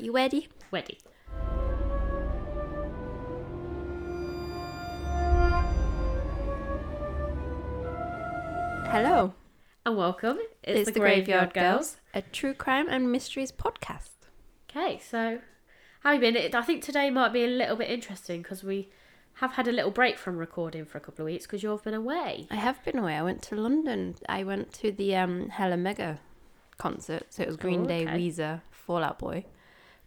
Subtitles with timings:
[0.00, 0.48] You ready?
[0.70, 0.98] Ready.
[8.92, 9.34] Hello.
[9.86, 10.38] And welcome.
[10.64, 11.96] It's, the, Graveyard, Girls.
[12.12, 14.10] a true crime and mysteries podcast.
[14.68, 15.38] Okay, so
[16.00, 16.54] how have you been?
[16.54, 18.90] I think today might be a little bit interesting because we
[19.34, 21.94] have had a little break from recording for a couple of weeks because you've been
[21.94, 22.46] away.
[22.50, 23.14] I have been away.
[23.16, 24.16] I went to London.
[24.28, 26.18] I went to the um, Hella Mega
[26.78, 27.26] concert.
[27.30, 28.06] So it was Green Oh, Day.
[28.06, 29.44] Weezer, Fall Out Boy.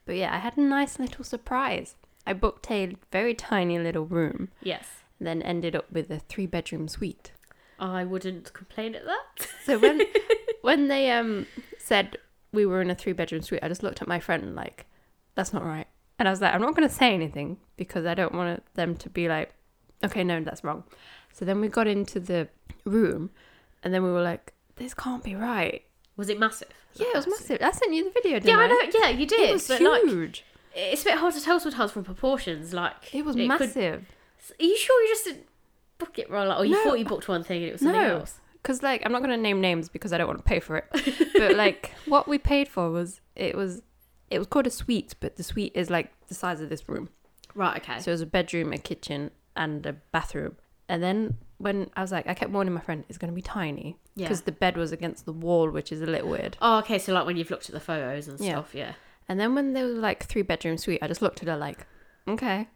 [0.05, 1.95] But yeah, I had a nice little surprise.
[2.27, 4.85] I booked a very tiny little room, Yes.
[5.19, 7.31] then ended up with a three bedroom suite.
[7.79, 9.47] I wouldn't complain at that.
[9.65, 10.01] So when
[10.61, 11.47] when they um
[11.77, 12.17] said
[12.51, 14.85] we were in a three bedroom suite, I just looked at my friend like,
[15.35, 15.87] "That's not right,"
[16.19, 18.95] and I was like, "I'm not going to say anything because I don't want them
[18.97, 19.53] to be like,
[20.03, 20.83] okay, no, that's wrong."
[21.33, 22.47] So then we got into the
[22.85, 23.31] room,
[23.83, 25.83] and then we were like, "This can't be right."
[26.17, 26.69] Was it massive?
[26.95, 27.59] Yeah, it was massive.
[27.61, 28.39] I sent you the video.
[28.39, 28.65] Didn't I?
[28.67, 28.99] Yeah, I I know.
[28.99, 29.49] Yeah, you did.
[29.49, 30.43] It was but like, huge.
[30.75, 32.73] it's a bit hard to tell sometimes from proportions.
[32.73, 34.05] Like, It was could- massive.
[34.59, 35.45] Are you sure you just didn't
[35.97, 36.47] book it wrong?
[36.49, 36.83] Like, or you No.
[36.83, 38.17] thought you booked one thing and it was something No.
[38.19, 38.39] else?
[38.61, 40.77] Because like I'm not going to name names because I don't want to pay for
[40.77, 40.85] it.
[41.33, 43.81] but like what we paid for was it was
[44.29, 47.09] it was called a suite, but the suite is like the size of this room.
[47.55, 47.81] Right.
[47.81, 47.99] Okay.
[47.99, 50.57] So it was a bedroom, a kitchen, and a bathroom.
[50.89, 53.41] And then when I was like, I kept warning my friend, it's going to be
[53.41, 54.25] tiny yeah.
[54.27, 56.57] because the bed was against the wall, which is a little weird.
[56.61, 56.99] Oh, okay.
[56.99, 58.51] So like when you've looked at the photos and Yeah.
[58.53, 58.75] stuff.
[58.75, 58.93] Yeah.
[59.29, 61.87] And then when there was like three bedroom suite, I just looked at her like,
[62.27, 62.67] okay.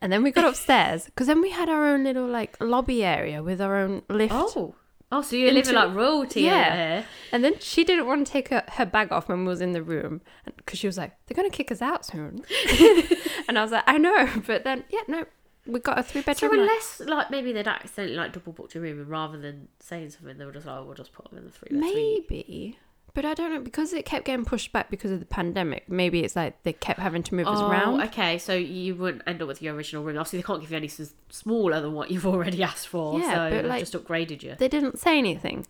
[0.00, 3.42] And then we got upstairs because then we had our own little like lobby area
[3.42, 4.34] with our own lift.
[4.34, 4.74] Oh.
[5.12, 6.74] Oh, so you're Into- living like royalty Yeah.
[6.74, 7.04] yeah.
[7.30, 9.70] And then she didn't want to take her, her bag off when we was in
[9.72, 10.20] the room
[10.56, 12.42] because she was like, they're going to kick us out soon.
[13.48, 14.28] and I was like, I know.
[14.46, 15.24] But then, yeah, no,
[15.66, 16.50] we got a three bedroom.
[16.52, 20.10] like- unless like maybe they'd accidentally like double booked your room and rather than saying
[20.10, 21.68] something they were just like, oh, we'll just put them in the three.
[21.78, 22.78] Maybe.
[23.14, 25.88] But I don't know because it kept getting pushed back because of the pandemic.
[25.88, 28.00] Maybe it's like they kept having to move us Oh, around.
[28.02, 28.38] okay.
[28.38, 30.18] So you wouldn't end up with your original room.
[30.18, 30.90] Obviously, they can't give you any
[31.30, 33.20] smaller than what you've already asked for.
[33.20, 34.56] Yeah, so but, like- just upgraded you.
[34.58, 35.64] They didn't say anything.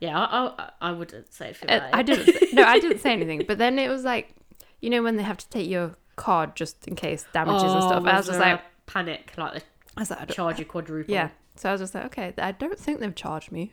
[0.00, 1.70] Yeah, I, I, I wouldn't say it.
[1.70, 2.26] Uh, I didn't.
[2.26, 3.44] Say, no, I didn't say anything.
[3.48, 4.34] But then it was like,
[4.82, 7.86] you know, when they have to take your card just in case damages and Oh,
[7.88, 8.04] stuff.
[8.04, 9.64] I was just like, panic, like
[9.96, 11.12] I was like, I don't, charge you quadruple.
[11.14, 11.30] yeah.
[11.56, 13.72] So I was just like, okay, I don't think they've charged me.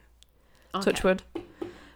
[0.75, 0.91] Okay.
[0.91, 1.23] Touch wood.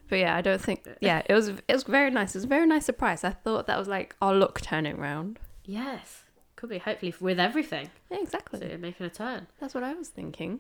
[0.10, 0.88] But yeah, I don't think.
[1.02, 1.50] Yeah, it was.
[1.50, 2.36] It was very nice.
[2.36, 3.24] It was a very nice surprise.
[3.24, 5.40] I thought that was like our luck turning around.
[5.64, 6.24] Yes,
[6.56, 6.78] could be.
[6.78, 8.68] Hopefully, with everything, Yeah, so exactly.
[8.70, 9.48] you're making a turn.
[9.60, 10.60] That's what I was thinking.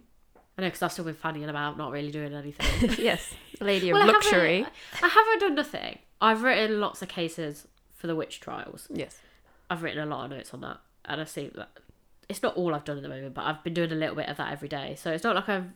[0.57, 2.95] I know because I've still been fanning about, not really doing anything.
[3.03, 4.65] yes, lady of Well, I haven't- luxury.
[5.03, 5.99] I haven't done nothing.
[6.21, 8.87] I've written lots of cases for the witch trials.
[8.89, 9.19] Yes.
[9.69, 11.69] I've written a lot of notes on that, and I see that
[12.29, 14.27] it's not all I've done at the moment, but I've been doing a little bit
[14.29, 14.95] of that every day.
[14.97, 15.67] So it's not like I've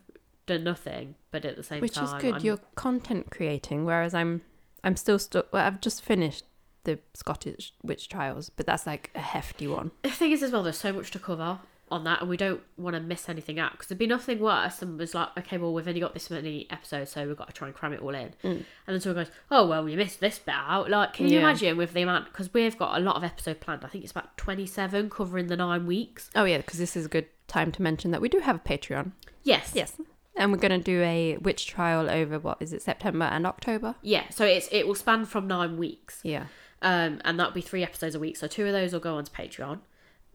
[0.46, 2.34] done nothing, but at the same which time, which is good.
[2.36, 4.42] I'm- You're content creating, whereas I'm
[4.84, 5.52] I'm still stuck.
[5.52, 6.46] Well, I've just finished
[6.86, 9.92] the Scottish witch trials, but that's like a hefty one.
[10.04, 11.60] The thing is, as well, there's so much to cover
[11.92, 14.78] on that, and we don't want to miss anything out because there'd be nothing worse
[14.78, 17.54] than was like, okay, well, we've only got this many episodes, so we've got to
[17.54, 18.34] try and cram it all in.
[18.44, 18.52] Mm.
[18.52, 20.90] And then someone goes, oh, well, you missed this bit out.
[20.90, 22.26] Like, can you imagine with the amount?
[22.26, 23.84] Because we've got a lot of episode planned.
[23.84, 26.30] I think it's about 27 covering the nine weeks.
[26.36, 28.60] Oh yeah, because this is a good time to mention that we do have a
[28.60, 29.12] Patreon.
[29.44, 29.72] Yes.
[29.74, 29.98] Yes,
[30.40, 33.96] and we're gonna do a witch trial over what is it September and October?
[34.02, 34.30] Yeah.
[34.30, 36.22] So it's it will span from nine weeks.
[36.24, 36.46] Yeah.
[36.82, 38.38] Um, and that'll be three episodes a week.
[38.38, 39.80] So two of those will go onto Patreon,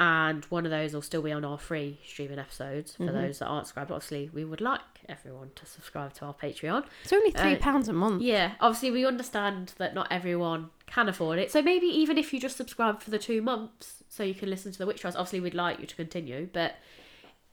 [0.01, 3.47] and one of those will still be on our free streaming episodes for those that
[3.47, 3.93] aren't subscribed.
[3.93, 6.85] Obviously, we would like everyone to subscribe to our Patreon.
[7.05, 8.21] It's only three Uh, pounds a month.
[8.23, 11.53] Yeah, obviously, we understand that not everyone can afford it.
[11.53, 14.73] So maybe even if you just subscribe for the two months, so you can listen
[14.73, 15.15] to the Witch Trials.
[15.17, 16.75] Obviously, we'd like you to continue, but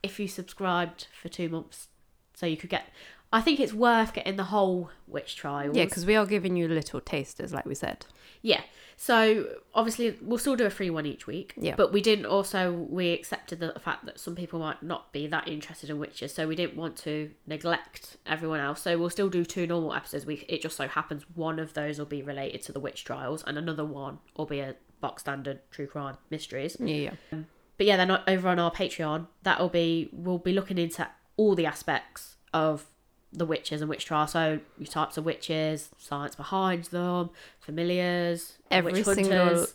[0.01, 1.89] if you subscribed for two months,
[2.33, 2.85] so you could get.
[3.33, 5.75] I think it's worth getting the whole Witch Trials.
[5.75, 8.05] Yeah, because we are giving you little tasters, like we said.
[8.41, 8.61] Yeah.
[8.97, 11.53] So obviously we'll still do a free one each week.
[11.57, 11.75] Yeah.
[11.75, 15.47] But we didn't also we accepted the fact that some people might not be that
[15.47, 18.81] interested in witches, so we didn't want to neglect everyone else.
[18.83, 20.45] So we'll still do two normal episodes a week.
[20.47, 23.57] It just so happens one of those will be related to the witch trials and
[23.57, 26.77] another one will be a box standard true crime mysteries.
[26.79, 27.39] Yeah, yeah.
[27.77, 31.07] But yeah, then over on our Patreon, that'll be we'll be looking into
[31.37, 32.85] all the aspects of
[33.33, 34.31] the witches and witch trials.
[34.31, 37.29] So your types of witches, science behind them,
[37.59, 39.67] familiars, Every single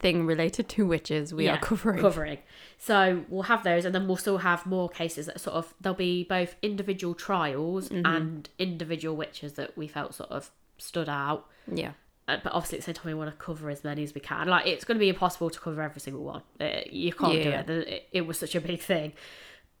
[0.00, 2.00] Thing related to witches, we Yeah, are covering.
[2.00, 2.38] covering.
[2.76, 5.96] So we'll have those, and then we'll still have more cases that sort of there'll
[5.96, 8.06] be both individual trials Mm-hmm.
[8.06, 11.46] and individual witches that we felt sort of stood out.
[11.72, 11.92] Yeah.
[12.28, 14.20] Uh, But obviously, at the same time, we want to cover as many as we
[14.20, 14.46] can.
[14.46, 16.42] Like, it's going to be impossible to cover every single one.
[16.60, 17.60] Uh, you can't do Yeah.
[17.62, 17.70] it.
[17.70, 18.08] It.
[18.12, 19.14] It was such a big thing.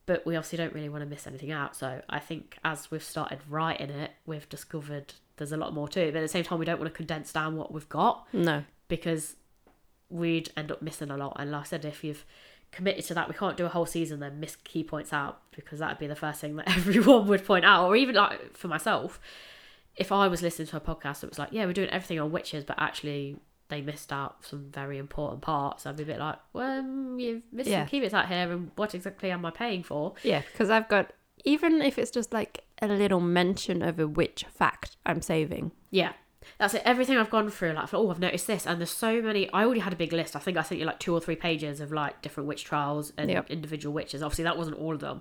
[0.08, 1.76] But we obviously don't really want to miss anything out.
[1.76, 6.00] So I think as we've started writing it, we've discovered there's a lot more to
[6.00, 6.12] it.
[6.12, 8.64] But at the same time, we don't want to condense down what we've got No.
[8.88, 9.36] because
[10.08, 11.36] we'd end up missing a lot.
[11.38, 12.24] And like I said, if you've
[12.72, 15.78] committed to that, we can't do a whole season then miss key points out because
[15.80, 19.20] that'd be the first thing that everyone would point out, or even like for myself.
[19.94, 22.30] If I was listening to a podcast that was like, yeah, we're doing everything on
[22.32, 23.36] witches, but actually
[23.68, 27.42] they missed out some very important parts, I'd be a bit like, well, um, you've
[27.52, 27.80] missed Yeah.
[27.82, 30.14] some key bits out here, and what exactly am I paying for?
[30.22, 31.12] Yeah, because I've got
[31.44, 35.70] even if it's just like a little mention of a witch fact, I'm saving.
[35.90, 36.12] Yeah.
[36.58, 36.82] That's it.
[36.84, 39.50] Everything I've gone through, like, oh, I've noticed this, and there's so many.
[39.52, 40.34] I already had a big list.
[40.34, 43.12] I think I sent you like two or three pages of like different witch trials
[43.18, 43.50] and Yep.
[43.50, 44.22] individual witches.
[44.22, 45.20] Obviously, that wasn't all of them.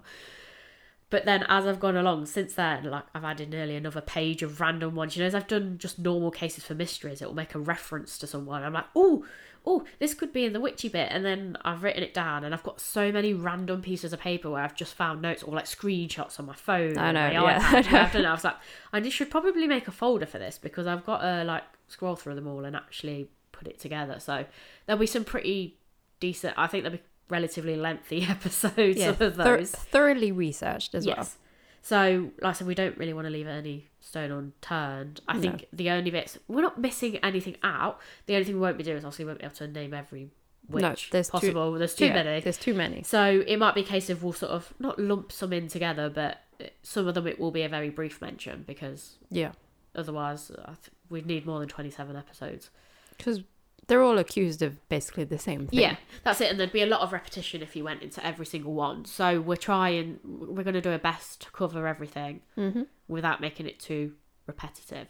[1.09, 4.59] But then, as I've gone along since then, like I've added nearly another page of
[4.59, 5.15] random ones.
[5.15, 8.18] You know, as I've done just normal cases for mysteries, it will make a reference
[8.18, 8.63] to someone.
[8.63, 9.24] I'm like, oh,
[9.65, 12.54] oh, this could be in the witchy bit, and then I've written it down, and
[12.54, 15.65] I've got so many random pieces of paper where I've just found notes or like
[15.65, 16.98] screenshots on my phone.
[16.98, 17.59] I know, yeah.
[17.81, 18.27] iPad, done it.
[18.27, 18.57] I was like,
[18.92, 22.18] I just should probably make a folder for this because I've got to like scroll
[22.18, 24.19] through them all and actually put it together.
[24.19, 24.45] So
[24.86, 25.77] there'll be some pretty
[26.19, 26.54] decent.
[26.57, 29.71] I think there'll be relatively lengthy episodes Yeah, of thor- those.
[29.71, 31.15] thoroughly researched as well.
[31.18, 31.38] Yes.
[31.81, 35.21] So, like I said, we don't really want to leave any stone unturned.
[35.27, 35.41] I No.
[35.41, 38.00] think the only bits we're not missing anything out.
[38.25, 39.94] The only thing we won't be doing is obviously we won't be able to name
[39.94, 40.29] every
[40.69, 41.71] witch No, there's too- possible.
[41.74, 42.41] there's too Yeah, many.
[42.41, 43.03] There's too many.
[43.03, 46.09] So it might be a case of we'll sort of not lump some in together,
[46.09, 49.51] but uh, some of them it will be a very brief mention because Yeah,
[49.95, 52.69] otherwise uh, I th- we'd need more than 27 episodes.
[53.18, 53.41] because
[53.87, 55.79] they're all accused of basically the same thing.
[55.79, 56.51] Yeah, that's it.
[56.51, 59.05] And there'd be a lot of repetition if you went into every single one.
[59.05, 62.83] So we're trying, we're going to do our best to cover everything Mm-hmm.
[63.07, 64.13] without making it too
[64.45, 65.07] repetitive.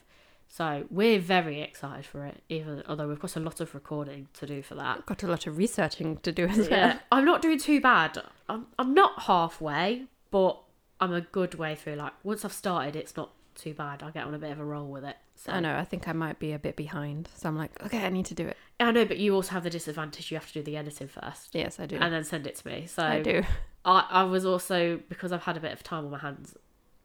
[0.50, 4.46] So we're very excited for it, even although we've got a lot of recording to
[4.48, 5.06] do for that.
[5.06, 6.70] Got a lot of researching to do as well.
[6.70, 8.18] Yeah, I'm not doing too bad.
[8.48, 10.58] I'm I'm not halfway, but
[11.02, 11.96] I'm a good way through.
[11.96, 14.02] Like once I've started, it's not too bad.
[14.02, 15.18] I get on a bit of a roll with it.
[15.36, 15.76] So I know.
[15.76, 18.34] I think I might be a bit behind, so I'm like, okay, I need to
[18.34, 18.56] do it.
[18.80, 20.30] I know, but you also have the disadvantage.
[20.32, 21.98] You have to do the editing first Yes, I do.
[21.98, 22.86] and then send it to me.
[22.88, 23.44] So I do.
[23.84, 26.56] I, I was also because I've had a bit of time on my hands.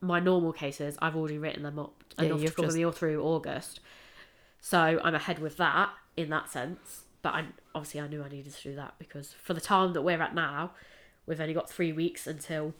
[0.00, 2.84] My normal cases, I've already written them up Yeah, enough to you've cover just- me
[2.84, 3.80] all through August.
[4.60, 7.04] So I'm ahead with that in that sense.
[7.22, 10.02] But I obviously I knew I needed to do that because for the time that
[10.02, 10.72] we're at now,
[11.26, 12.74] we've only got three weeks until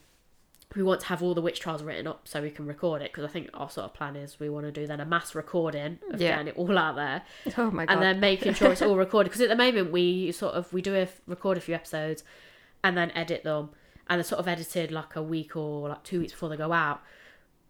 [0.75, 3.11] we want to have all the witch trials written up so we can record it.
[3.11, 5.35] Because I think our sort of plan is we want to do then a mass
[5.35, 6.31] recording of Yeah.
[6.31, 7.21] getting it all out there
[7.57, 7.93] Oh my god.
[7.93, 10.81] and then making sure it's all recorded because at the moment we sort of we
[10.81, 12.23] do a, record a few episodes
[12.83, 13.69] and then edit them
[14.09, 16.71] and they're sort of edited like a week or like two weeks before they go
[16.73, 17.01] out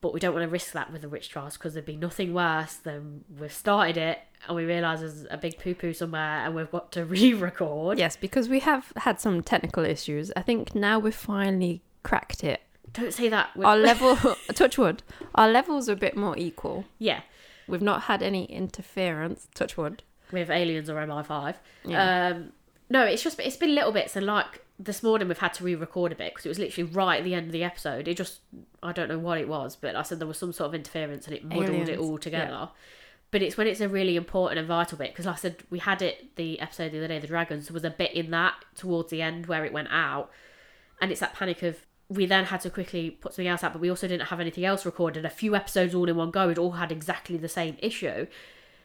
[0.01, 2.33] but we don't want to risk that with the witch trials because there'd be nothing
[2.33, 6.53] worse than we've started it and we realise there's a big poo poo somewhere and
[6.56, 7.06] we've got to
[7.38, 10.31] re-record yes, because we have had some technical issues.
[10.35, 12.61] I think now we've finally cracked it.
[12.91, 14.15] Don't say that Our level,
[14.53, 15.03] touch wood,
[15.35, 16.85] our levels are a bit more equal.
[17.00, 17.21] yeah
[17.68, 20.03] We've not had any interference, touch wood.
[20.31, 22.27] with aliens or mi5 Yeah.
[22.33, 22.51] Um,
[22.89, 26.12] no, it's just it's been little bits, and like this morning we've had to re-record
[26.12, 28.07] a bit because it was literally right at the end of the episode.
[28.07, 28.39] It just
[28.83, 31.25] I don't know what it was, but I said there was some sort of interference
[31.25, 32.69] and it muddled it all together.
[33.31, 35.80] But it's when it's a really important and vital bit because like I said we
[35.80, 37.68] had it the episode the other day, the dragons.
[37.68, 40.30] There was a bit in that towards the end where it went out,
[41.01, 41.77] and it's that panic of
[42.09, 44.65] we then had to quickly put something else out, but we also didn't have anything
[44.65, 45.25] else recorded.
[45.25, 48.27] A few episodes all in one go, it all had exactly the same issue.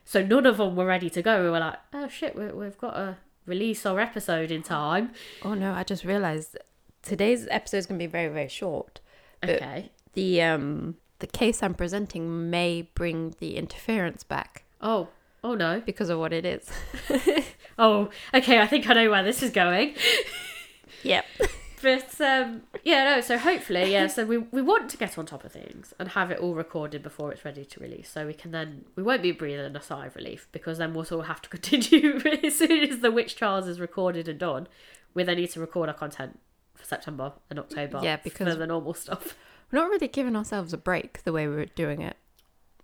[0.05, 1.43] So none of them were ready to go.
[1.45, 5.11] We were like, oh shit, we, we've got to release our episode in time.
[5.43, 6.57] Oh no, I just realized
[7.03, 9.01] today's episode is going to be very, very short.
[9.45, 9.91] Okay.
[10.15, 15.09] The um the case I'm presenting may bring the interference back Oh,
[15.45, 15.81] oh no.
[15.85, 16.69] because of what it is.
[17.81, 18.61] Oh, okay.
[18.61, 19.95] I think I know where this is going.
[21.05, 21.25] Yep.
[21.83, 23.21] But um, yeah, no.
[23.21, 24.07] So hopefully, yeah.
[24.07, 27.03] So we we want to get on top of things and have it all recorded
[27.03, 30.07] before it's ready to release, so we can then we won't be breathing a sigh
[30.07, 33.37] of relief because then we'll sort of have to continue as soon as the witch
[33.37, 34.69] trials is recorded and done.
[35.15, 36.39] We then need to record our content
[36.75, 38.01] for September and October.
[38.03, 39.37] Yeah, for because- the normal stuff.
[39.71, 42.17] We're not really giving ourselves a break the way we were doing it.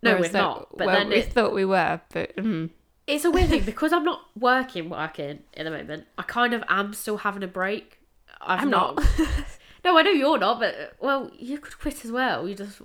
[0.03, 0.69] No, Whereas we're that- not.
[0.77, 2.69] But well, then we it, thought we were, but mm,
[3.07, 6.05] it's a weird thing because I'm not working, working at the moment.
[6.19, 8.01] I kind of am still having a break.
[8.47, 8.97] I've I'm not.
[9.85, 12.49] no, I know you're not, but well, you could quit as well.
[12.49, 12.81] You just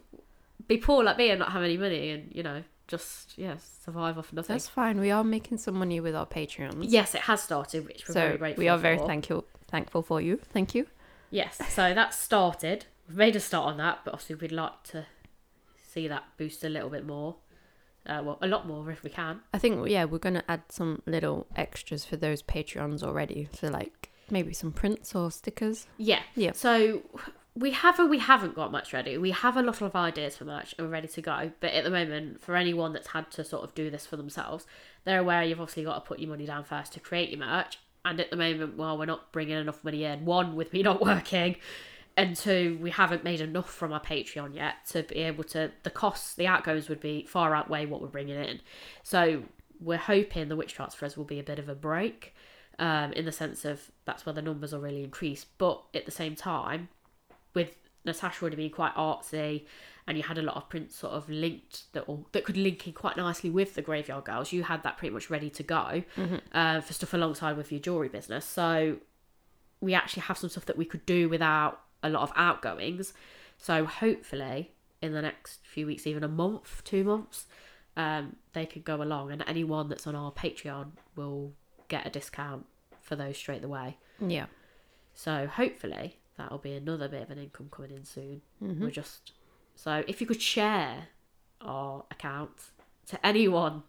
[0.68, 4.18] be poor like me and not have any money, and you know, just yeah, survive
[4.18, 4.56] off nothing.
[4.56, 5.00] that's fine.
[5.00, 6.86] We are making some money with our Patreons.
[6.88, 8.62] Yes, it has started, which we're very so grateful.
[8.62, 9.08] we are very for.
[9.08, 10.40] thankful thankful for you.
[10.52, 10.88] Thank you.
[11.32, 12.86] Yes, so that's started.
[13.08, 15.06] We've made a start on that, but obviously we'd like to
[15.92, 17.36] see that boost a little bit more.
[18.06, 19.42] Uh, well, a lot more if we can.
[19.54, 23.50] I think yeah, we're gonna add some little extras for those Patreons already.
[23.54, 25.88] So like maybe some prints or stickers.
[25.98, 26.22] Yeah.
[26.36, 26.52] Yeah.
[26.54, 27.04] So
[27.56, 29.18] we have and we haven't got much ready.
[29.18, 31.52] We have a lot of ideas for merch and we're ready to go.
[31.60, 34.66] But at the moment, for anyone that's had to sort of do this for themselves,
[35.04, 37.80] they're aware you've obviously got to put your money down first to create your merch.
[38.06, 40.26] And at the moment, well, we're not bringing enough money in.
[40.26, 41.58] One, with me not working,
[42.20, 45.72] and two, we haven't made enough from our Patreon yet to be able to.
[45.84, 48.62] The costs, the outgoings would be far outweigh what we're bringing in.
[49.04, 49.44] So
[49.80, 52.34] we're hoping the Witch us will be a bit of a break,
[52.80, 55.46] um, in the sense of that's where the numbers will really increase.
[55.58, 56.90] But at the same time,
[57.54, 59.66] with Natasha already being quite artsy,
[60.08, 62.88] and you had a lot of prints sort of linked that all that could link
[62.88, 64.52] in quite nicely with the Graveyard Girls.
[64.52, 66.04] You had that pretty much ready to go
[66.52, 68.46] uh, for stuff alongside with your jewelry business.
[68.46, 68.98] So
[69.82, 73.14] we actually have some stuff that we could do without a lot of outgoings.
[73.58, 74.72] So hopefully
[75.02, 77.46] in the next few weeks, even a month, two months,
[77.96, 81.54] um, they could go along, and anyone that's on our Patreon will
[81.90, 82.66] get a discount
[83.02, 83.98] for those straight away.
[84.20, 84.46] Yeah.
[85.14, 88.42] So hopefully that'll be another bit of an income coming in soon.
[88.64, 88.84] Mm-hmm.
[88.84, 89.34] We're just
[89.76, 91.08] so if you could share
[91.62, 92.52] our account
[93.08, 93.84] to anyone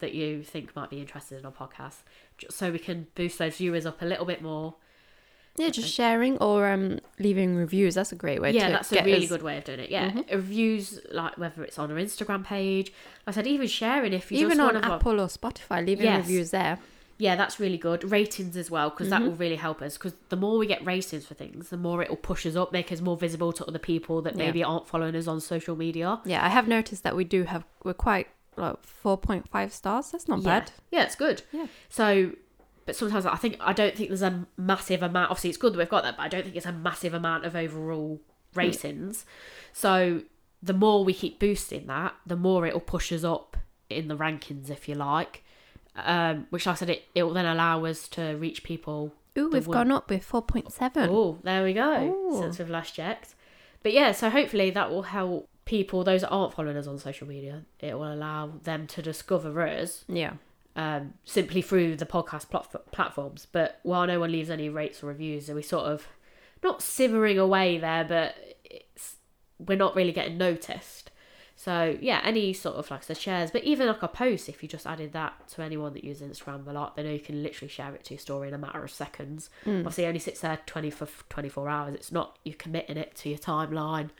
[0.00, 2.02] that you think might be interested in our podcast,
[2.36, 4.74] just so we can boost those viewers up a little bit more.
[5.56, 7.94] Yeah, just sharing or um leaving reviews.
[7.94, 9.88] That's a great way to yeah, that's a really good way of doing it.
[9.90, 10.30] Yeah, Mhm.
[10.32, 12.92] reviews like whether it's on our Instagram page.
[13.24, 14.84] Like I said even sharing if you Even just on.
[14.84, 16.26] Apple or Spotify, leaving Yes.
[16.26, 16.78] reviews there.
[17.18, 18.10] Yeah, that's really good.
[18.10, 19.26] Ratings as well, because that Mhm.
[19.26, 19.96] will really help us.
[19.96, 22.72] Because the more we get ratings for things, the more it will push us up,
[22.72, 24.46] make us more visible to other people that Yeah.
[24.46, 26.20] maybe aren't following us on social media.
[26.24, 30.10] Yeah, I have noticed that we do have we're quite like four point five stars.
[30.10, 30.60] That's not yeah.
[30.60, 30.72] bad.
[30.90, 31.42] Yeah, it's good.
[31.52, 31.66] Yeah.
[31.88, 32.32] So,
[32.86, 35.30] but sometimes I think I don't think there's a massive amount.
[35.30, 37.44] Obviously, it's good that we've got that, but I don't think it's a massive amount
[37.44, 38.20] of overall
[38.54, 39.24] ratings.
[39.72, 40.22] So
[40.62, 43.56] the more we keep boosting that, the more it'll push us up
[43.90, 45.43] in the rankings, if you like.
[45.96, 49.48] Um, which, like I said, it it will then allow us to reach people Ooh,
[49.48, 51.08] we've one- gone up with four point seven.
[51.10, 52.02] Oh, there we go.
[52.32, 52.38] Ooh.
[52.40, 53.34] Since we've last checked.
[53.82, 57.28] But yeah, so hopefully that will help people, those that aren't following us on social
[57.28, 60.34] media, it will allow them to discover us Yeah.
[60.74, 63.46] um, simply through the podcast plat- platforms.
[63.50, 66.08] But while no one leaves any rates or reviews, are we sort of
[66.62, 68.34] not simmering away there, but
[68.64, 69.16] it's
[69.58, 71.10] we're not really getting noticed.
[71.64, 74.62] So yeah, any sort of like I said, shares, but even like a post, if
[74.62, 77.42] you just added that to anyone that uses Instagram a lot, they know you can
[77.42, 79.48] literally share it to your story in a matter of seconds.
[79.64, 79.78] Mm.
[79.78, 81.94] Obviously, it only sits there 20 for 24 hours.
[81.94, 84.10] It's not you committing it to your timeline.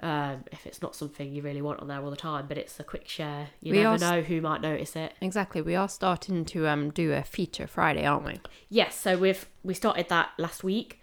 [0.00, 2.80] Um, if it's not something you really want on there all the time, but it's
[2.80, 3.48] a quick share.
[3.60, 5.12] You We never know who might notice it.
[5.20, 5.60] Exactly.
[5.60, 8.40] We are starting to um do a feature Friday, aren't we?
[8.70, 10.98] Yes, so we've we started that last week.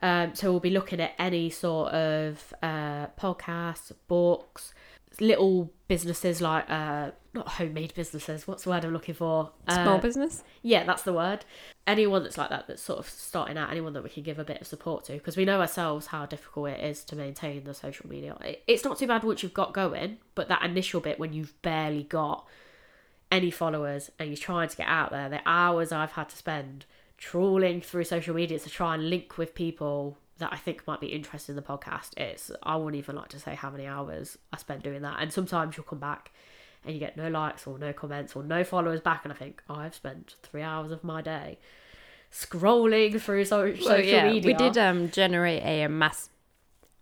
[0.00, 4.74] Um, so we'll be looking at any sort of uh, podcasts, books,
[5.20, 8.46] little businesses like uh, not homemade businesses.
[8.46, 9.50] What's the word I'm looking for?
[9.68, 10.42] Small Uh, business.
[10.62, 11.44] Yeah, that's the word.
[11.86, 14.44] Anyone that's like that, that's sort of starting out, anyone that we can give a
[14.44, 17.74] bit of support to, because we know ourselves how difficult it is to maintain the
[17.74, 18.36] social media.
[18.66, 22.02] It's not too bad once you've got going, but that initial bit when you've barely
[22.02, 22.46] got
[23.30, 26.84] any followers and you're trying to get out there, the hours I've had to spend
[27.18, 31.08] trawling through social media to try and link with people that I think might be
[31.08, 32.10] interested in the podcast.
[32.16, 35.16] It's I wouldn't even like to say how many hours I spent doing that.
[35.20, 36.30] And sometimes you'll come back
[36.84, 39.62] and you get no likes or no comments or no followers back, and I think
[39.68, 41.58] oh, I've spent three hours of my day
[42.32, 44.46] scrolling through so- social yeah, media.
[44.46, 46.30] we did um generate a, mass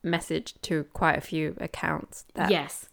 [0.03, 2.89] message to quite a few accounts that yes,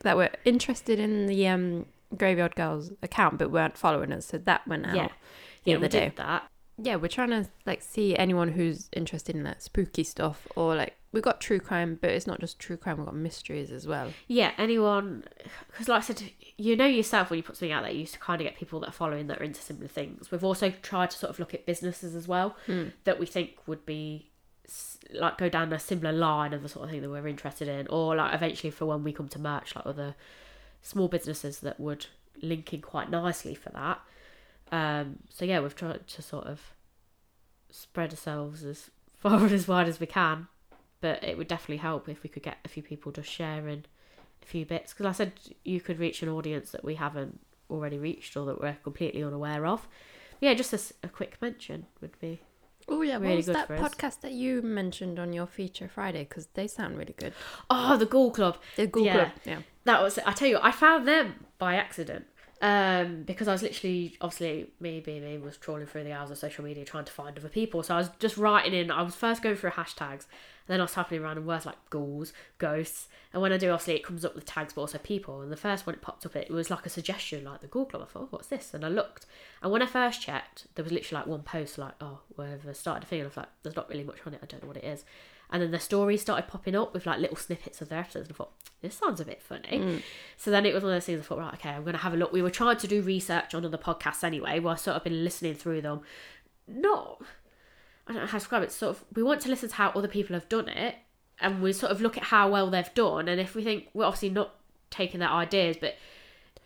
[0.00, 4.66] that were interested in the um Graveyard Girls account but weren't following us, so that
[4.66, 4.96] went out.
[4.96, 5.08] yeah,
[5.64, 5.76] the yeah.
[5.76, 6.04] other we day.
[6.06, 6.50] did that.
[6.78, 10.94] Yeah, we're trying to like see anyone who's interested in that spooky stuff or like
[11.12, 12.98] we've got true crime, but it's not just true crime.
[12.98, 14.12] We've got mysteries as well.
[14.28, 15.24] Yeah, anyone,
[15.70, 16.22] because like I said,
[16.58, 18.56] you know yourself when you put something out there, you used to kind of get
[18.58, 20.30] people that are following that are into similar things.
[20.30, 22.88] We've also tried to sort of look at businesses as well Hmm.
[23.04, 24.30] that we think would be
[25.14, 27.86] like go down a similar line of the sort of thing that we're interested in,
[27.88, 30.14] or like eventually for when we come to merch, like other
[30.82, 32.06] small businesses that would
[32.42, 34.00] link in quite nicely for that.
[34.72, 36.60] Um, so yeah, we've tried to sort of
[37.70, 40.48] spread ourselves as far and as wide as we can,
[41.00, 43.84] but it would definitely help if we could get a few people just sharing
[44.42, 45.32] a few bits because I said
[45.64, 49.66] you could reach an audience that we haven't already reached or that we're completely unaware
[49.66, 49.86] of.
[50.40, 52.40] Yeah, just a quick mention would be
[52.88, 56.20] Oh yeah, Really what was that podcast that you mentioned on your feature Friday?
[56.24, 57.32] Because they sound really good.
[57.68, 58.58] oh the Ghoul Club.
[58.76, 59.30] The Google, Yeah.
[59.44, 59.58] yeah.
[59.84, 62.26] That was I tell you I found them by accident
[62.62, 66.38] um because I was literally obviously me being me was trawling through the hours of
[66.38, 67.82] social media trying to find other people.
[67.82, 70.24] So I was just writing in I was first going through hashtags
[70.66, 73.70] and then I was typing in random words like ghouls ghosts and when I do
[73.70, 75.42] obviously it comes up with tags but also people.
[75.42, 77.84] And the first one it popped up it was like a suggestion like the Ghoul
[77.84, 78.02] Club.
[78.02, 78.72] I thought "Oh, what's this?
[78.72, 79.26] And I looked
[79.62, 83.04] and when I first checked there was literally like one post like oh wherever started
[83.04, 84.68] a thing and I was like there's not really much on it I don't know
[84.68, 85.04] what it is
[85.50, 88.28] And then the stories started popping up with like little snippets of their episodes.
[88.28, 89.78] And I thought, this sounds a bit funny.
[89.78, 90.02] Mm.
[90.36, 92.00] So then it was one of those things I thought, right, okay, I'm going to
[92.00, 92.32] have a look.
[92.32, 95.24] We were trying to do research on other podcasts anyway, where I sort of been
[95.24, 96.00] listening through them.
[96.66, 97.22] Not,
[98.06, 98.72] I don't know how to describe it.
[98.72, 100.96] Sort of, we want to listen to how other people have done it,
[101.40, 103.28] and we sort of look at how well they've done.
[103.28, 104.54] And if we think we're obviously not
[104.90, 105.96] taking their ideas, but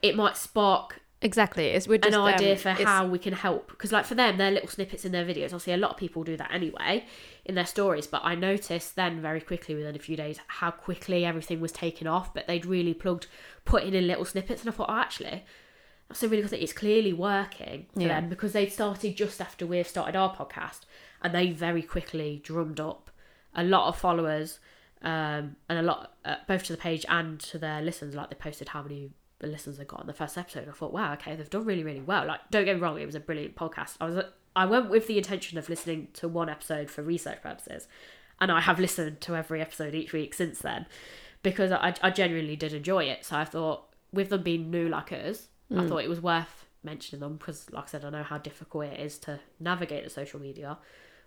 [0.03, 1.67] it might spark Exactly.
[1.67, 3.69] It's we're just an idea um, for how we can help.
[3.69, 5.47] Because like for them, they're little snippets in their videos.
[5.47, 7.05] Obviously, a lot of people do that anyway
[7.51, 8.07] in their stories.
[8.07, 12.07] But I noticed then very quickly within a few days how quickly everything was taken
[12.07, 12.33] off.
[12.33, 13.27] But they'd really plugged,
[13.67, 15.45] putting in little snippets, and I thought, oh, actually,
[16.09, 16.63] that's a really good thing.
[16.63, 18.09] It's clearly working for Yeah.
[18.21, 20.81] them because they'd started just after we've started our podcast,
[21.23, 23.11] and they very quickly drummed up
[23.55, 24.59] a lot of followers.
[25.03, 28.15] Um, and a lot, uh, both to the page and to their listens.
[28.15, 29.11] Like they posted how many
[29.43, 30.69] listens they got on the first episode.
[30.69, 32.27] I thought, wow, okay, they've done really, really well.
[32.27, 33.97] Like, don't get me wrong, it was a brilliant podcast.
[33.99, 37.87] I was, I went with the intention of listening to one episode for research purposes,
[38.41, 40.87] and I have listened to every episode each week since then,
[41.43, 43.25] because I, I genuinely did enjoy it.
[43.25, 45.89] So I thought, with them being new like us, I mm.
[45.89, 49.01] thought it was worth mentioning them because, like I said, I know how difficult it
[49.01, 50.79] is to navigate the social media,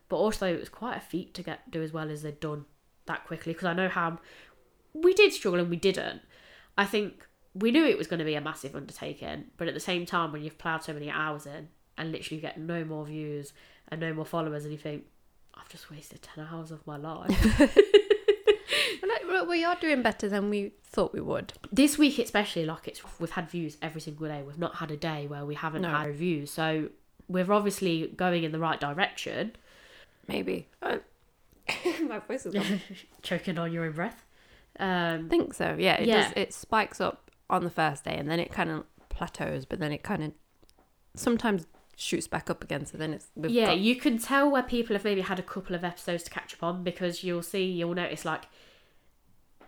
[0.09, 2.65] but also it was quite a feat to get do as well as they'd done
[3.05, 4.19] that quickly because I know how
[4.93, 6.21] we did struggle and we didn't.
[6.77, 9.79] I think we knew it was going to be a massive undertaking, but at the
[9.79, 13.53] same time, when you've ploughed so many hours in and literally get no more views
[13.89, 15.05] and no more followers, and you think,
[15.55, 17.77] I've just wasted 10 hours of my life.
[19.27, 21.53] Well, we are doing better than we thought we would.
[21.71, 24.43] this week, especially, like it's we've had views every single day.
[24.43, 25.89] We've not had a day where we haven't No.
[25.89, 26.51] had reviews.
[26.51, 26.89] So
[27.27, 29.53] we're obviously going in the right direction.
[30.27, 30.67] Maybe.
[30.83, 30.97] Uh,
[32.07, 32.55] my voice is.
[33.23, 34.23] Choking on your own breath.
[34.79, 35.75] Um, I think so.
[35.79, 35.95] Yeah.
[35.95, 36.23] It Yeah.
[36.25, 36.33] does.
[36.35, 39.91] It spikes up on the first day, and then it kind of plateaus, but then
[39.91, 40.31] it kind of
[41.15, 41.65] sometimes
[42.03, 42.85] shoots back up again.
[42.85, 45.43] So then it's we've yeah, got- you can tell where people have maybe had a
[45.43, 48.43] couple of episodes to catch up on because you'll see, you'll notice like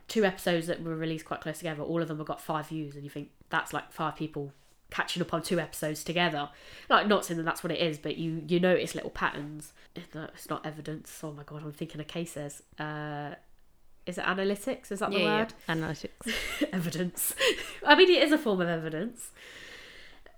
[0.08, 2.96] two episodes that were released quite close together, all of them have got five views,
[2.96, 4.54] and you think that's like five people
[4.92, 6.50] catching up on two episodes together.
[6.90, 9.74] Like, not saying that that's what it is, but you you notice little patterns.
[9.96, 11.20] It's not, it's not evidence.
[11.24, 12.62] Oh my god, I'm thinking of cases.
[12.78, 13.36] Uh,
[14.06, 14.92] is it analytics?
[14.92, 15.54] Is that the yeah, word?
[15.68, 15.76] yeah.
[15.76, 16.34] analytics.
[16.74, 17.34] evidence.
[17.86, 19.32] I mean, it is a form of evidence.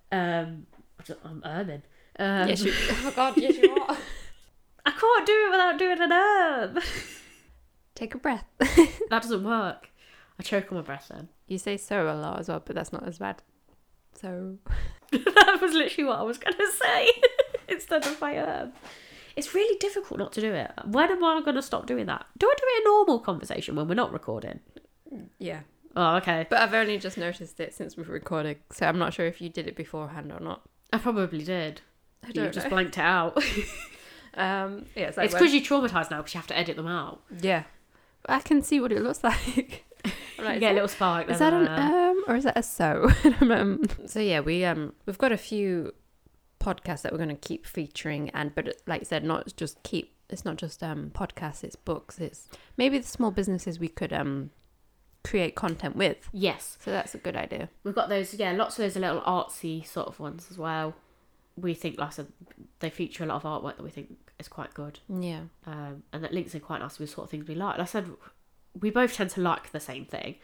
[0.09, 0.67] Um,
[1.23, 1.83] I'm earning.
[2.19, 2.73] Um, yes, you.
[2.91, 3.97] Oh God, yes you are.
[4.85, 6.83] I can't do it without doing an herb.
[7.95, 8.45] Take a breath.
[8.59, 9.89] that doesn't work.
[10.39, 11.29] I choke on my breath then.
[11.47, 13.41] You say so a lot as well, but that's not as bad.
[14.13, 14.57] So
[15.11, 17.11] that was literally what I was going to say
[17.67, 18.73] instead of my herb.
[19.35, 20.71] It's really difficult not to do it.
[20.85, 22.25] When am I going to stop doing that?
[22.37, 24.59] Do I do it in normal conversation when we're not recording?
[25.39, 25.61] yeah.
[25.95, 26.45] Oh, okay.
[26.49, 29.49] But I've only just noticed it since we've recorded, so I'm not sure if you
[29.49, 30.61] did it beforehand or not.
[30.93, 31.81] I probably did.
[32.23, 32.69] I You don't just know.
[32.71, 33.41] blanked it out.
[34.33, 37.21] Um, yeah, it's, it's because you're traumatized now because you have to edit them out.
[37.41, 37.63] yeah,
[38.27, 39.83] I can see what it looks like.
[40.37, 41.27] I'm you get a little spark.
[41.27, 43.09] Is that an um or is that a so?
[43.41, 45.91] um, so yeah, we um we've got a few
[46.59, 50.13] podcasts that we're going to keep featuring, and but like I said, not just keep.
[50.29, 51.63] It's not just um podcasts.
[51.63, 52.19] It's books.
[52.19, 52.47] It's
[52.77, 54.51] maybe the small businesses we could um
[55.23, 56.29] create content with.
[56.31, 56.77] Yes.
[56.83, 57.69] So that's a good idea.
[57.83, 60.95] We've got those, yeah, lots of those little artsy sort of ones as well.
[61.55, 62.27] We think, like I said,
[62.79, 64.99] they feature a lot of artwork that we think is quite good.
[65.09, 65.41] Yeah.
[65.65, 67.77] Um, and that links in quite nicely with sort of things we like.
[67.77, 68.09] Like I said,
[68.79, 70.35] we both tend to like the same thing.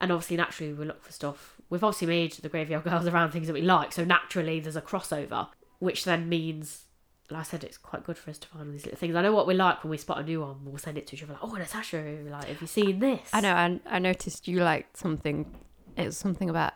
[0.00, 1.56] And obviously, naturally, we look for stuff.
[1.68, 3.92] We've obviously made the Graveyard Girls around things that we like.
[3.92, 6.86] So naturally, there's a crossover, which then means,
[7.32, 9.14] like I said, it's quite good for us to find all these little things.
[9.16, 10.56] I know what we like when we spot a new one.
[10.64, 13.28] We'll send it to each other like, oh, Natasha, like, have you seen this?
[13.32, 13.52] I know.
[13.54, 15.46] I, I noticed you liked something.
[15.96, 16.72] It was something about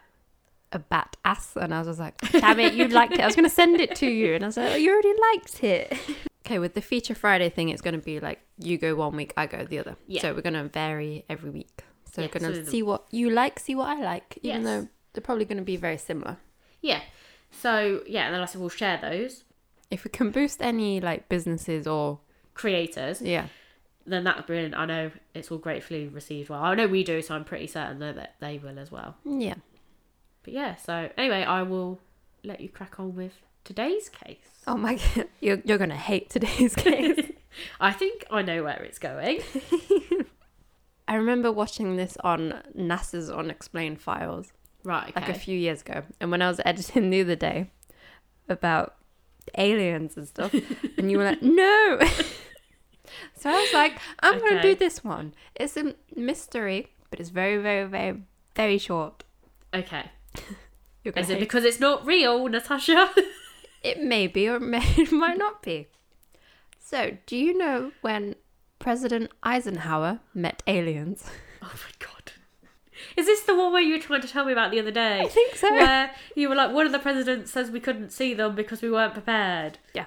[0.72, 3.48] a bat ass, and I was like, "Damn it, you liked it." I was going
[3.48, 5.96] to send it to you, and I was like, oh, "You already liked it."
[6.46, 9.32] okay, with the feature Friday thing, it's going to be like you go one week,
[9.36, 9.96] I go the other.
[10.06, 10.22] Yeah.
[10.22, 11.84] So we're going to vary every week.
[12.10, 14.62] So Yeah, we're going to the- see what you like, see what I like, even
[14.62, 14.64] Yes.
[14.64, 16.38] though they're probably going to be very similar.
[16.80, 17.00] Yeah.
[17.50, 19.44] So, yeah, and then I said, we'll share those
[19.90, 22.20] If we can boost any like businesses or
[22.54, 23.22] creators.
[23.22, 23.46] yeah,
[24.06, 24.74] then that's brilliant.
[24.74, 26.62] I know it's all gratefully received well.
[26.62, 29.16] I know we do, so I'm pretty certain that that they will as well.
[29.24, 29.54] yeah.
[30.42, 32.00] But yeah, so anyway, I will
[32.44, 33.32] let you crack on with
[33.64, 34.38] today's case.
[34.66, 37.32] Oh my god, you're you're going to hate today's case.
[37.80, 39.40] I think I know where it's going.
[41.08, 44.52] I remember watching this on NASA's Unexplained Files.
[44.82, 45.20] Right, okay.
[45.20, 46.02] like a few years ago.
[46.20, 47.70] And when I was editing the other day
[48.48, 48.95] about
[49.56, 50.54] aliens and stuff,
[50.98, 51.98] and you were like, no.
[53.36, 55.34] so I was like, I'm going to do this one.
[55.54, 58.22] It's a mystery, but it's very, very, very,
[58.54, 59.24] very short.
[59.74, 60.10] okay.
[61.04, 63.10] You're Is it because it's not real, Natasha?
[63.84, 65.86] it may be or it, may, it might not be.
[66.80, 68.34] So, do you know when
[68.78, 71.24] President Eisenhower met aliens.
[71.62, 72.15] Oh my god.
[73.16, 75.20] Is this the one where you were trying to tell me about the other day?
[75.20, 75.72] I think so.
[75.72, 78.90] Where you were like, one of the presidents says we couldn't see them because we
[78.90, 79.78] weren't prepared.
[79.94, 80.06] Yeah.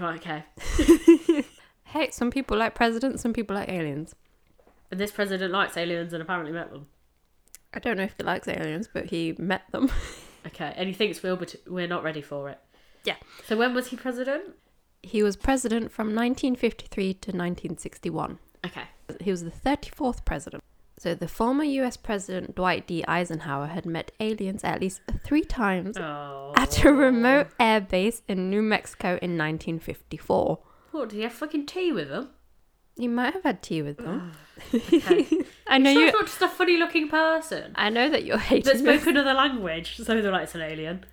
[0.00, 1.44] Right, okay.
[1.88, 4.14] Hey, some people like presidents, some people like aliens.
[4.90, 6.86] And this president likes aliens and apparently met them.
[7.72, 9.90] I don't know if he likes aliens, but he met them.
[10.46, 12.58] Okay, and he thinks we'll, but we're not ready for it.
[13.04, 13.16] Yeah.
[13.46, 14.54] So when was he president?
[15.02, 18.38] He was president from 1953 to 1961.
[18.64, 18.84] Okay.
[19.20, 20.62] He was the 34th president.
[20.98, 23.04] So the former US President Dwight D.
[23.06, 26.52] Eisenhower had met aliens at least three times Oh.
[26.56, 30.58] at a remote air base in New Mexico in 1954.
[30.90, 32.30] What, did he have fucking tea with them?
[32.96, 34.32] You might have had tea with them.
[34.74, 35.24] Okay.
[35.68, 39.06] I know you're not just a funny looking person I know that you're that spoke
[39.06, 41.04] another language, so they're like, it's an alien.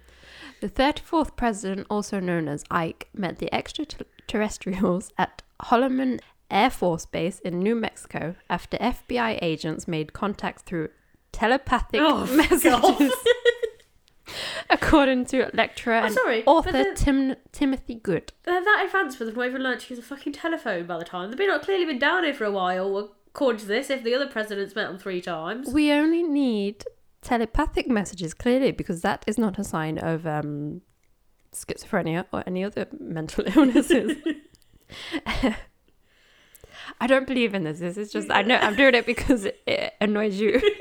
[0.61, 7.39] The 34th president, also known as Ike, met the extraterrestrials at Holloman Air Force Base
[7.39, 10.89] in New Mexico after FBI agents made contact through
[11.31, 13.11] telepathic Oh, messages,
[14.69, 18.31] according to lecturer I'm and sorry, author the- Tim- Timothy Good.
[18.43, 21.05] They're that advanced, but they've not even learned to use a fucking telephone by the
[21.05, 21.29] time.
[21.29, 24.13] They've been not clearly been down here for a while, according to this, if the
[24.15, 25.69] other presidents met them three times.
[25.73, 26.83] We only need
[27.21, 30.81] telepathic messages, clearly, because that is not a sign of um,
[31.51, 34.15] schizophrenia or any other mental illnesses.
[36.99, 37.79] I don't believe in this.
[37.79, 40.61] This is just, I know I'm doing it because it, annoys you.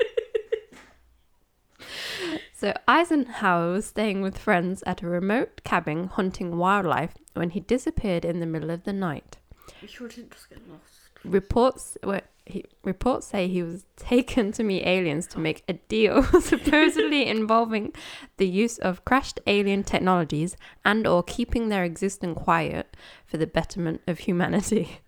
[2.53, 8.25] so, Eisenhower was staying with friends at a remote cabin hunting wildlife when he disappeared
[8.25, 9.37] in the middle of the night.
[9.81, 10.83] You sure didn't just get lost?
[11.23, 16.23] Reports were he, reports say he was taken to meet aliens to make a deal,
[16.41, 17.93] supposedly involving
[18.37, 24.01] the use of crashed alien technologies and or keeping their existence quiet for the betterment
[24.07, 24.99] of humanity.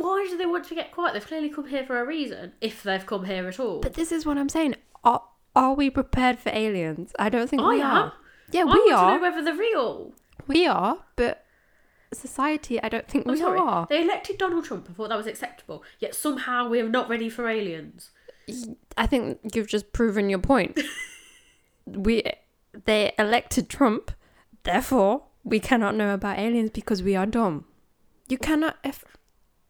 [0.00, 1.14] Why do they want to get quiet?
[1.14, 3.80] They've clearly come here for a reason, if they've come here at all.
[3.80, 4.76] But this is what I'm saying.
[5.04, 5.22] Are,
[5.54, 7.12] are we prepared for aliens?
[7.18, 7.86] I don't think I we am.
[7.86, 8.12] are.
[8.50, 9.16] Yeah, I we want to are.
[9.16, 10.12] know whether they're real.
[10.46, 11.44] We are, but
[12.12, 13.58] society, I don't think I'm we sorry.
[13.60, 13.86] are.
[13.88, 17.48] They elected Donald Trump and thought that was acceptable, yet somehow we're not ready for
[17.48, 18.10] aliens.
[18.96, 20.80] I think you've just proven your point.
[21.86, 22.24] we
[22.84, 24.10] they elected Trump,
[24.64, 27.64] therefore we cannot know about aliens because we are dumb.
[28.28, 29.04] You cannot if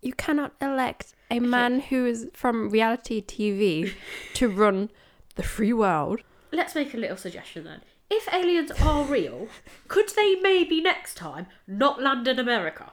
[0.02, 3.92] you cannot elect a man who is from reality TV
[4.34, 4.90] to run
[5.36, 6.20] the free world.
[6.52, 7.82] Let's make a little suggestion then.
[8.10, 9.46] If aliens are real,
[9.86, 12.90] could they maybe next time not land in America?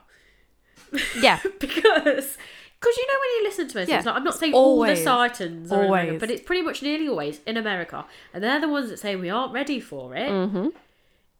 [1.20, 2.38] Yeah, because
[2.80, 5.06] because you know when you listen to us, Yeah, it's like I'm not saying always-
[5.06, 6.20] all the Sightons are in America, always.
[6.20, 9.28] but it's pretty much nearly always in America, and they're the ones that say we
[9.28, 10.28] aren't ready for it.
[10.30, 10.68] hmm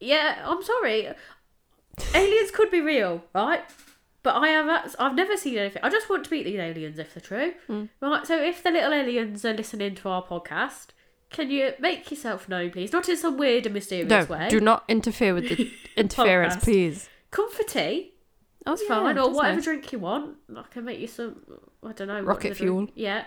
[0.00, 1.09] Yeah, I'm sorry.
[2.14, 3.62] aliens could be real, right?
[4.29, 5.83] But I have I've never seen anything.
[5.83, 7.88] I just want to meet these aliens if they're true, Mm.
[8.03, 8.27] right?
[8.27, 10.88] So if the little aliens are listening to our podcast,
[11.31, 12.93] can you make yourself known, please?
[12.93, 14.49] Not in some weird and mysterious No, way.
[14.51, 17.09] do not interfere with the interference, please.
[17.31, 18.12] Come for tea.
[18.67, 19.64] Oh, It's yeah, fine, or whatever nice.
[19.64, 20.37] drink you want.
[20.55, 21.37] I can make you some.
[21.83, 22.21] I don't know.
[22.21, 22.88] Rocket the drink- fuel.
[22.95, 23.25] Yeah.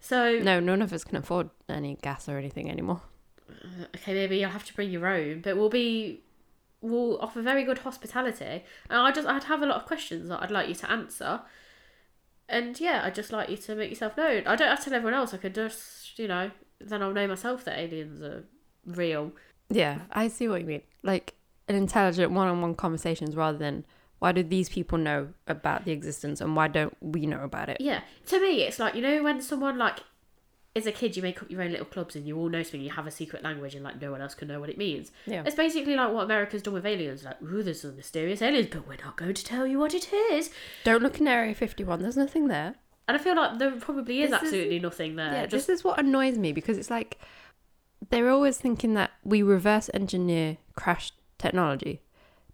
[0.00, 3.02] So No, none of us can afford any gas or anything anymore.
[3.96, 6.22] okay, maybe you'll have to bring your own, but we'll be
[6.80, 8.64] we'll offer very good hospitality.
[8.88, 11.40] And I just I'd have a lot of questions that I'd like you to answer.
[12.48, 14.46] And yeah, I'd just like you to make yourself known.
[14.46, 15.34] I don't have to tell everyone else.
[15.34, 18.44] I could just you know then I'll know myself that aliens are
[18.86, 19.32] real.
[19.68, 20.82] Yeah, I see what you mean.
[21.02, 21.34] Like
[21.68, 23.84] an intelligent one-on-one conversations rather than
[24.18, 27.78] why do these people know about the existence and why don't we know about it?
[27.80, 30.00] Yeah, to me, it's like you know when someone like
[30.76, 32.80] as a kid you make up your own little clubs and you all know something.
[32.80, 35.10] You have a secret language and like no one else can know what it means.
[35.26, 35.42] Yeah.
[35.44, 37.24] It's basically like what America's done with aliens.
[37.24, 40.12] Like, ooh, there's some mysterious aliens, but we're not going to tell you what it
[40.12, 40.50] is.
[40.84, 42.00] Don't look in Area 51.
[42.02, 42.76] There's nothing there.
[43.08, 45.32] And I feel like there probably is This is- absolutely nothing there.
[45.32, 47.18] yeah, just this is what annoys me because it's like
[48.10, 52.00] they're always thinking that we reverse engineer crashed technology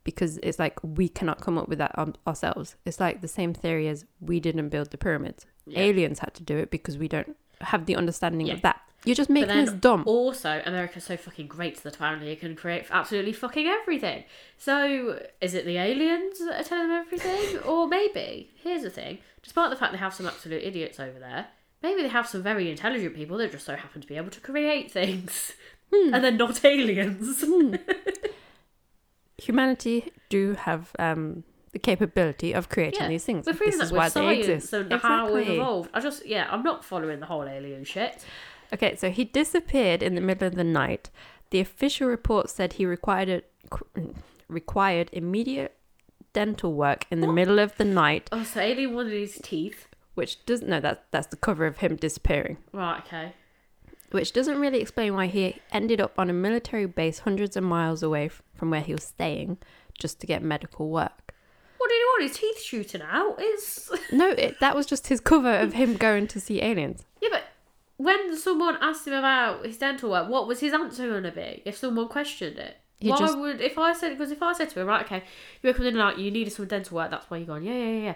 [0.05, 1.95] because it's like we cannot come up with that
[2.27, 2.77] ourselves.
[2.87, 5.45] It's like the same theory as we didn't build the pyramids.
[5.67, 5.81] Yeah.
[5.81, 8.55] Aliens had to do it because we don't have the understanding Yeah.
[8.55, 8.81] of that.
[9.05, 10.03] You're just making us dumb.
[10.05, 14.25] Also, America's so fucking great that apparently it can create absolutely fucking everything.
[14.59, 17.59] So, is it the aliens that are telling them everything?
[17.67, 21.47] or maybe, here's the thing despite the fact they have some absolute idiots over there,
[21.81, 24.41] maybe they have some very intelligent people that just so happen to be able to
[24.41, 25.53] create things.
[25.95, 26.13] Hmm.
[26.13, 27.45] And they're not aliens.
[29.39, 31.45] Humanity do have um,
[31.77, 33.45] the capability of creating Yeah, these things.
[33.45, 34.73] Proving this is why they exist.
[34.73, 35.57] and how Exactly.
[35.57, 35.91] evolved.
[35.93, 38.25] I just, yeah, I'm not following the whole alien shit.
[38.73, 41.11] Okay, so he disappeared in the middle of the night.
[41.51, 43.43] The official report said he required a,
[44.49, 45.77] required immediate
[46.33, 47.35] dental work in the What?
[47.35, 49.87] middle of the night, Oh, so Alien wanted his teeth.
[50.15, 52.57] which doesn't no that that's the cover of him disappearing.
[52.73, 53.33] Right, okay.
[54.13, 58.03] Which doesn't really explain why he ended up on a military base hundreds of miles
[58.03, 59.59] away from where he was staying
[59.99, 61.35] just to get medical work.
[62.05, 62.31] What want?
[62.31, 63.37] His teeth shooting out?
[63.39, 63.91] It's.
[64.13, 67.05] No, it, that was just his cover of him going to see aliens.
[67.21, 67.45] Yeah, but
[67.97, 71.63] when someone asked him about his dental work, what was his answer going to be
[71.65, 72.77] if someone questioned it?
[72.99, 75.23] He why just- would if I said because if I said to him right okay
[75.63, 77.63] you woke up in the night you needed some dental work that's why you're going
[77.65, 78.15] yeah yeah yeah yeah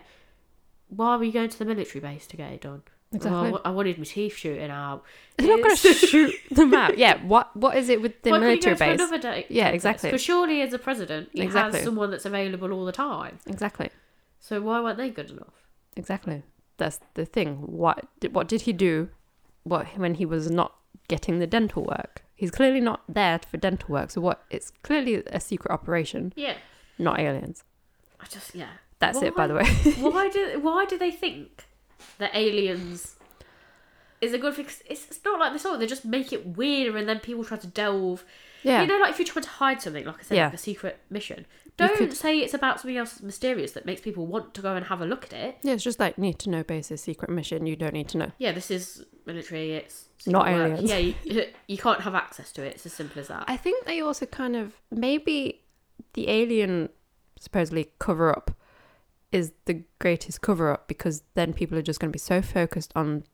[0.88, 3.50] why were you going to the military base to get it done Exactly.
[3.50, 5.02] well, I wanted my teeth shooting out
[5.36, 6.96] They're not going to shoot them out.
[6.96, 9.00] Yeah, what what is it with the Why military base?
[9.00, 10.10] for Yeah, exactly.
[10.10, 11.78] because surely as a president he Exactly.
[11.78, 13.90] has someone that's available all the time Exactly.
[14.38, 15.54] so why weren't they good enough
[15.96, 16.44] Exactly.
[16.76, 17.56] That's the thing.
[17.56, 19.10] What did, what did he do?
[19.64, 20.74] What when he was not
[21.08, 22.22] getting the dental work?
[22.34, 24.10] He's clearly not there for dental work.
[24.12, 24.44] So what?
[24.50, 26.54] It's clearly a secret operation, yeah
[26.98, 27.64] not aliens.
[28.20, 28.68] I just yeah
[28.98, 29.64] That's it, by the way.
[29.98, 31.66] why do why do they think
[32.18, 33.16] that aliens
[34.20, 34.66] is a good thing?
[34.88, 35.64] It's, it's not like this.
[35.64, 38.24] Oh, they just make it weirder, and then people try to delve.
[38.62, 38.82] yeah.
[38.82, 40.44] You know, like if you're trying to hide something, like I said, Yeah.
[40.46, 41.46] like a secret mission.
[41.76, 44.84] Don't could- say it's about something else mysterious that makes people want to go and
[44.86, 45.56] have a look at it.
[45.62, 47.64] yeah, it's just like need to know basis, secret mission.
[47.64, 48.32] You don't need to know.
[48.36, 49.72] Yeah, this is military.
[49.72, 50.72] It's Not work.
[50.72, 50.90] aliens.
[50.90, 51.14] Yeah, you,
[51.68, 52.74] you can't have access to it.
[52.74, 53.44] It's as simple as that.
[53.48, 55.62] I think they also kind of maybe
[56.12, 56.90] the alien
[57.38, 58.50] supposedly cover up
[59.32, 62.92] is the greatest cover up because then people are just going to be so focused
[62.96, 63.24] on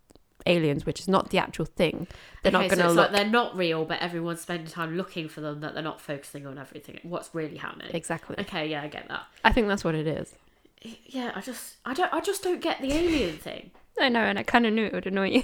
[0.44, 2.06] aliens, which is not the actual thing.
[2.42, 4.66] They're not Okay, so going to it's look like they're not real, but everyone's spending
[4.68, 5.61] time looking for them.
[5.61, 7.00] That they're not focusing on everything.
[7.02, 7.88] What's really happening?
[7.94, 8.37] exactly.
[8.38, 9.22] Okay, yeah, I get that.
[9.44, 10.35] I think that's what it is.
[10.82, 13.70] Yeah, I just, I don't, I just don't get the alien thing.
[13.98, 15.42] I know, and I kind of knew it would annoy you.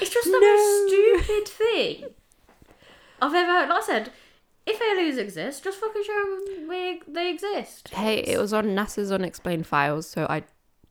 [0.00, 0.40] It's just the No.
[0.40, 0.88] most
[1.26, 2.04] stupid thing
[3.22, 3.66] I've ever.
[3.68, 4.12] Like I said,
[4.66, 6.12] if aliens exist, just fucking show
[6.58, 7.88] them we, they exist.
[7.90, 10.42] Hey, it was on NASA's unexplained files, so I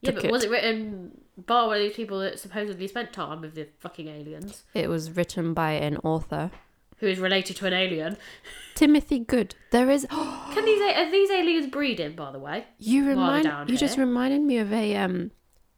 [0.02, 0.32] Yeah, but it.
[0.32, 4.08] was it written by one of these people that supposedly spent time with the fucking
[4.08, 6.52] aliens, It was written by an author,
[6.98, 8.18] who is related to an alien?
[8.76, 9.56] Timothy Good.
[9.72, 10.06] There is.
[10.12, 12.14] Can these are these aliens breeding?
[12.16, 13.70] By the way, You remind.
[13.70, 14.96] You just reminded me of a.
[14.96, 15.32] Um,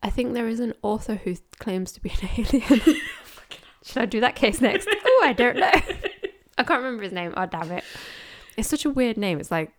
[0.03, 2.79] I think there is an author who claims to be an alien.
[3.83, 4.87] Should I do that case next?
[4.91, 5.71] oh, I don't know.
[6.57, 7.33] I can't remember his name.
[7.35, 7.83] Oh, damn it!
[8.57, 9.39] It's such a weird name.
[9.39, 9.71] It's like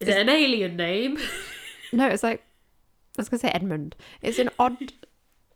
[0.00, 1.18] is it an alien name?
[1.92, 3.96] no, it's like I was gonna say Edmund.
[4.22, 4.92] It's an odd.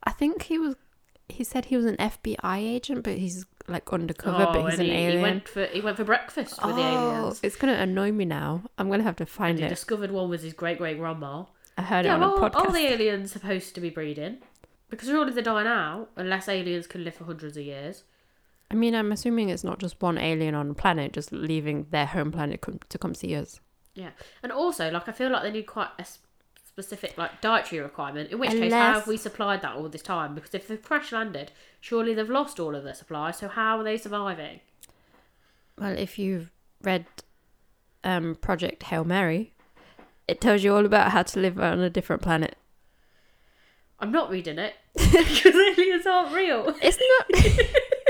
[0.05, 0.77] I think he was.
[1.29, 4.83] He said he was an FBI agent, but he's like undercover, but oh, he's Oh,
[4.83, 5.17] an he, alien.
[5.17, 7.41] he went for he went for breakfast with the oh, aliens.
[7.43, 8.63] it's gonna annoy me now.
[8.77, 9.69] I'm gonna have to find And he it.
[9.71, 11.45] discovered one with his great great grandma.
[11.79, 12.67] I heard Yeah, it on well, a podcast.
[12.67, 14.39] are the aliens supposed to be breeding?
[14.91, 18.05] Because surely they're dying out unless aliens can live for hundreds of years.
[18.71, 22.07] I mean, I'm assuming it's not just one alien on a planet just leaving their
[22.07, 23.61] home planet com- to come see us.
[23.95, 24.11] Yeah,
[24.43, 26.05] and also like I feel like they need quite a
[26.57, 28.33] specific like dietary requirement.
[28.33, 30.35] In which case, how have we supplied that all this time?
[30.35, 33.31] Because if they've crash landed, surely they've lost all of their supply.
[33.31, 34.61] So how are they surviving?
[35.79, 36.51] Well, if you've
[36.83, 37.07] read
[38.03, 39.55] um, Project Hail Mary,
[40.27, 42.57] it tells you all about how to live on a different planet.
[44.01, 46.75] I'm not reading it because aliens aren't real.
[46.83, 47.45] It's not.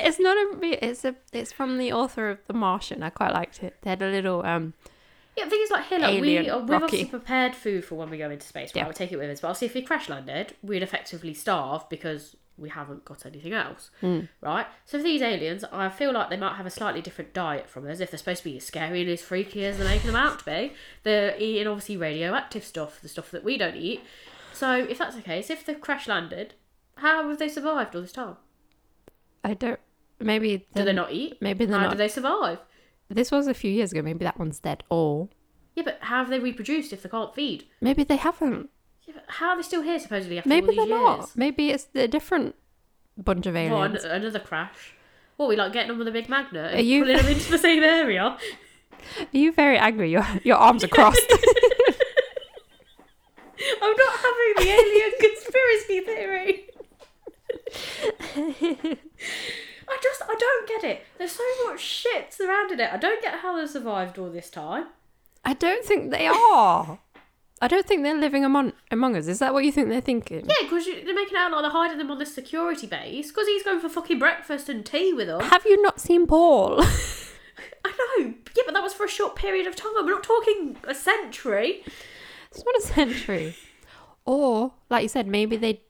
[0.00, 0.86] it's not a.
[0.86, 1.14] It's a.
[1.32, 3.02] It's from the author of The Martian.
[3.02, 3.76] I quite liked it.
[3.82, 4.44] They had a little.
[4.44, 4.74] Um.
[5.36, 6.84] Yeah, the thing is, like, here, like, we, Alien, uh, we've Rocky.
[6.84, 8.76] obviously prepared food for when we go into space, right?
[8.76, 8.84] Yeah.
[8.84, 9.40] We'll take it with us.
[9.40, 13.90] But obviously, if we crash landed, we'd effectively starve because we haven't got anything else,
[14.02, 14.30] Mm.
[14.40, 14.66] right?
[14.86, 17.86] So, for these aliens, I feel like they might have a slightly different diet from
[17.86, 18.00] us.
[18.00, 20.38] If they're supposed to be as scary and as freaky as they're making them out
[20.38, 24.00] to be, they're eating obviously radioactive stuff, the stuff that we don't eat.
[24.54, 26.54] So, if that's the case, if they've crash landed,
[26.96, 28.38] how have they survived all this time?
[29.44, 29.80] I don't.
[30.20, 30.66] Maybe.
[30.74, 31.38] Do they're- not eat?
[31.40, 31.92] Maybe they're How not.
[31.92, 32.58] do they survive?
[33.08, 34.02] This was a few years ago.
[34.02, 34.82] Maybe that one's dead.
[34.90, 35.28] Or
[35.74, 37.64] Yeah, but how have they reproduced if they can't feed?
[37.80, 38.70] maybe they haven't.
[39.06, 41.18] Yeah, but how are they still here supposedly after Maybe all they're years?
[41.18, 41.36] not.
[41.36, 42.54] Maybe it's a different
[43.16, 44.04] bunch of What, aliens.
[44.04, 44.94] an- another crash?
[45.36, 47.58] What, we like getting them with a big magnet Are you- pulling them into the
[47.58, 48.22] same area?
[49.20, 50.10] Are you very angry?
[50.10, 51.20] Your your arms are crossed.
[53.82, 56.66] I'm not having the alien conspiracy theory.
[59.88, 61.06] I just, I don't get it.
[61.18, 62.90] There's so much shit surrounding it.
[62.92, 64.86] I don't get how they survived all this time.
[65.44, 66.98] I don't think they are.
[67.60, 69.28] I don't think they're living among among us.
[69.28, 70.40] Is that what you think they're thinking?
[70.40, 73.62] Yeah, because they're making out like they're hiding them on this security base because he's
[73.62, 75.40] going for fucking breakfast and tea with them.
[75.40, 76.82] Have you not seen Paul?
[77.84, 78.34] I know.
[78.56, 79.92] Yeah, but that was for a short period of time.
[79.96, 81.82] We're not talking a century.
[82.50, 83.56] it's not a century.
[84.26, 85.82] Or, like you said, maybe they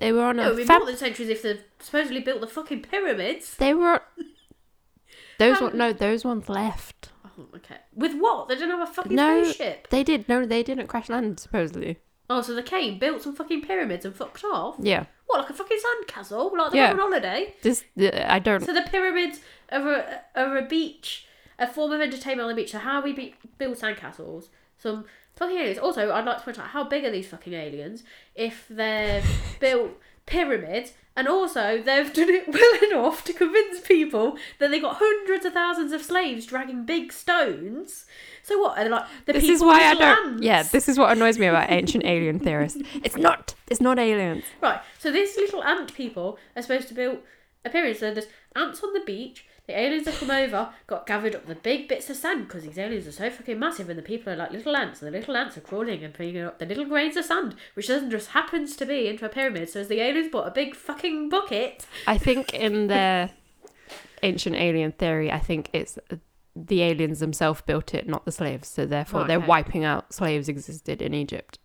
[0.00, 2.40] they were on No, a it'd be fam- more than centuries if they've supposedly built
[2.40, 3.54] the fucking pyramids.
[3.56, 4.02] they were
[5.38, 7.10] those one, no those ones left.
[7.24, 7.76] Oh Oh, okay.
[7.94, 8.48] With what?
[8.48, 9.44] They didn't have a fucking No.
[9.44, 9.88] spaceship.
[9.88, 10.28] They did.
[10.28, 11.98] No, they didn't crash land, supposedly.
[12.28, 14.76] Oh, so they came, built some fucking pyramids and fucked off.
[14.78, 15.06] Yeah.
[15.26, 16.52] What, like a fucking sandcastle?
[16.52, 16.90] Like they're Yeah.
[16.92, 17.54] on holiday?
[17.62, 18.64] This, uh, I don't.
[18.64, 19.40] So the pyramids
[19.72, 21.26] are a, are a beach,
[21.58, 22.72] a form of entertainment on the beach.
[22.72, 24.48] So how we be, build sandcastles?
[24.76, 25.06] Some
[25.40, 25.78] fucking aliens.
[25.78, 28.04] Also, I'd like to point out how big are these fucking aliens
[28.36, 29.24] if they've
[29.60, 29.90] built
[30.26, 35.44] pyramids and also they've done it well enough to convince people that they got hundreds
[35.44, 38.06] of thousands of slaves dragging big stones.
[38.44, 38.78] So what?
[38.78, 40.28] Are they like the This people is why I don't.
[40.34, 40.42] ants?
[40.42, 42.80] Yeah, this is what annoys me about ancient alien theorists.
[43.04, 43.54] It's not.
[43.68, 44.44] It's not aliens.
[44.62, 47.18] Right, so these little ant people are supposed to build
[47.64, 47.98] a pyramid.
[47.98, 49.46] So there's ants on the beach.
[49.66, 52.78] The aliens have come over, got gathered up the big bits of sand because these
[52.78, 55.36] aliens are so fucking massive, and the people are like little ants, and the little
[55.36, 58.74] ants are crawling and picking up the little grains of sand, which doesn't just happens
[58.76, 59.68] to be into a pyramid.
[59.68, 63.30] So as the aliens bought a big fucking bucket, I think in their
[64.22, 65.98] ancient alien theory, I think it's
[66.56, 68.68] the aliens themselves built it, not the slaves.
[68.68, 71.58] So therefore, they're wiping out slaves existed in Egypt,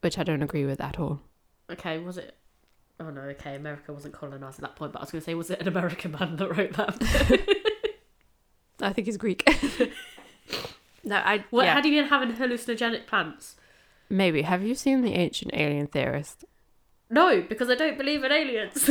[0.00, 1.20] which I don't agree with at all.
[1.70, 2.36] okay, was it?
[2.98, 5.34] Oh no, okay, America wasn't colonized at that point, but I was going to say,
[5.34, 6.96] was it an American man that wrote that?
[8.80, 9.46] I think he's Greek.
[11.04, 11.44] no, I.
[11.50, 13.56] what yeah, had he been having hallucinogenic plants?
[14.08, 14.42] maybe.
[14.42, 16.44] Have you seen the ancient alien theorist?
[17.10, 18.90] No, because I don't believe in aliens.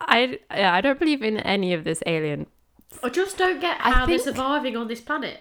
[0.00, 2.46] I yeah, I don't believe in any of this alien.
[3.02, 5.40] I just don't get I how they're surviving on this planet.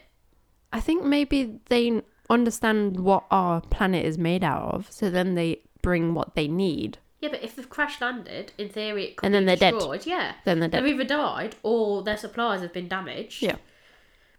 [0.72, 5.62] I think maybe they understand what our planet is made out of, so then they
[5.82, 6.98] bring what they need.
[7.26, 10.06] Yeah, but if they've crash landed, in theory it could And be then they're dead.
[10.06, 10.84] Yeah, Then they're dead.
[10.84, 13.42] they've either died or their supplies have been damaged.
[13.42, 13.56] Yeah.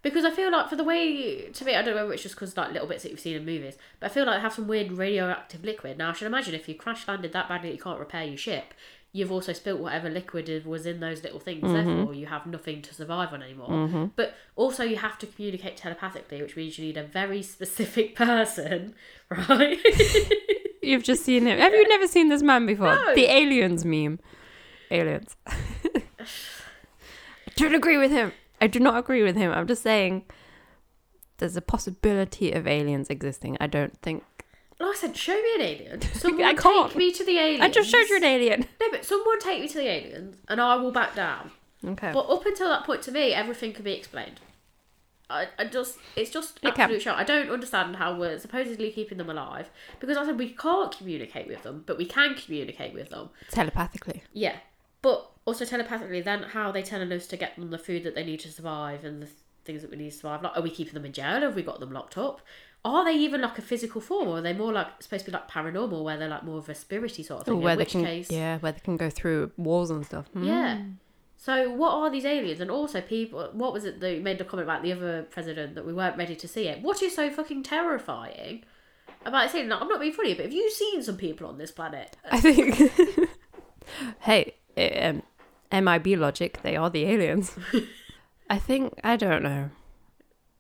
[0.03, 2.37] Because I feel like for the way to me, I don't know whether it's just
[2.37, 4.53] because like little bits that you've seen in movies, but I feel like they have
[4.55, 5.99] some weird radioactive liquid.
[5.99, 8.37] Now I should imagine if you crash landed that badly that you can't repair your
[8.37, 8.73] ship,
[9.13, 11.65] you've also spilt whatever liquid was in those little things.
[11.65, 11.97] Mm-hmm.
[11.97, 14.11] Therefore, you have nothing to survive on anymore.
[14.15, 18.95] But also, you have to communicate telepathically, which means you need a very specific person,
[19.31, 19.79] right?
[20.87, 21.59] You've just seen him.
[21.59, 22.95] Have you never seen this man before?
[22.95, 23.15] No.
[23.15, 24.21] The aliens meme.
[24.91, 25.37] Aliens.
[25.47, 26.27] I
[27.57, 28.33] don't agree with him.
[28.61, 29.51] I do not agree with him.
[29.53, 30.25] I'm just saying
[31.39, 33.57] there's a possibility of aliens existing.
[33.61, 34.25] I don't think.
[34.79, 36.03] like I said, show me an alien.
[36.15, 36.89] Someone I can't.
[36.89, 37.63] take me to the aliens.
[37.63, 38.67] I just showed you an alien.
[38.81, 41.51] No, but someone take me to the aliens, and I will back down.
[41.85, 42.13] Okay.
[42.13, 44.41] But up until that point, to me, everything can be explained.
[45.29, 47.19] I, I just, it's just absolute shock.
[47.19, 51.49] I don't understand how we're supposedly keeping them alive because I said we can't communicate
[51.49, 53.31] with them, but we can communicate with them.
[53.51, 54.23] Telepathically.
[54.33, 54.57] Yeah,
[55.03, 58.15] but also telepathically, then how are they telling us to get them the food that
[58.15, 59.29] they need to survive and the
[59.65, 60.43] things that we need to survive?
[60.43, 61.41] Like, are we keeping them in jail?
[61.41, 62.41] Have we got them locked up?
[62.85, 65.37] Are they even like a physical form, or are they more like supposed to be
[65.37, 67.55] like paranormal, where they're like more of a spirity sort of thing?
[67.55, 70.07] Or where in they which can, case, yeah, where they can go through walls and
[70.07, 70.27] stuff.
[70.29, 70.45] Hmm.
[70.45, 70.83] yeah.
[71.37, 72.61] So what are these aliens?
[72.61, 75.87] And also people what was it that made the comment about the other president that
[75.87, 76.83] we weren't ready to see it?
[76.83, 78.65] What is so fucking terrifying
[79.25, 81.71] about saying like, I'm not being funny, but have you seen some people on this
[81.71, 82.17] planet?
[82.31, 82.93] I think.
[84.21, 85.23] hey, um,
[85.73, 87.57] MIB logic, they are the aliens.
[88.51, 89.71] I think, I don't know.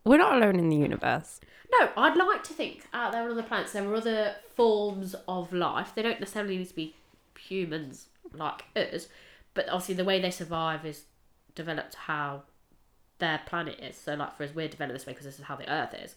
[0.04, 1.40] We're not alone in the universe.
[1.72, 5.52] No, I'd like to think out there on other planets there are other forms of
[5.52, 5.92] life.
[5.94, 6.94] They don't necessarily need to be
[7.38, 9.08] humans like us,
[9.56, 11.04] but obviously the way they survive is
[11.56, 12.42] developed how
[13.18, 13.96] their planet is.
[13.96, 16.14] So like for us, we're developed this way because this is how the Earth is.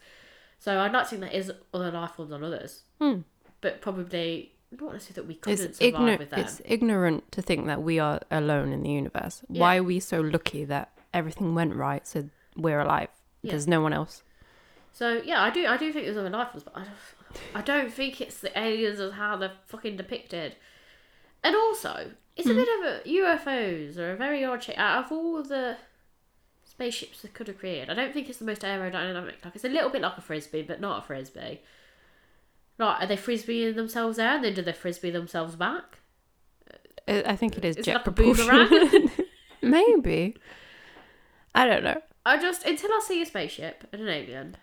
[0.59, 3.21] So I'd like to think there is other life forms on others, Hmm.
[3.61, 6.39] but probably I don't want to say that we couldn't It's, survive igno- with them.
[6.41, 9.41] it's ignorant to think that we are alone in the universe.
[9.47, 13.09] Why are we so lucky that everything went right so we're alive?
[13.41, 13.51] Yeah.
[13.51, 14.21] There's no one else.
[14.91, 16.97] So yeah, I do I do think there's other life forms, but I don't,
[17.55, 20.55] I don't think it's the aliens as how they're fucking depicted.
[21.43, 22.53] And also, it's Hmm.
[22.53, 24.77] a bit of a UFOs are a very odd shape.
[24.79, 25.77] Out of all the
[26.63, 29.43] spaceships they could have created, I don't think it's the most aerodynamic.
[29.43, 31.61] Like it's a little bit like a frisbee, but not a frisbee.
[32.77, 35.99] Right, are they frisbeeing themselves there, and then do they frisbee themselves back?
[37.07, 39.09] I think it is It's jet like propulsion.
[39.61, 40.35] Maybe.
[41.55, 42.01] I don't know.
[42.25, 44.57] I just until I see a spaceship and an alien.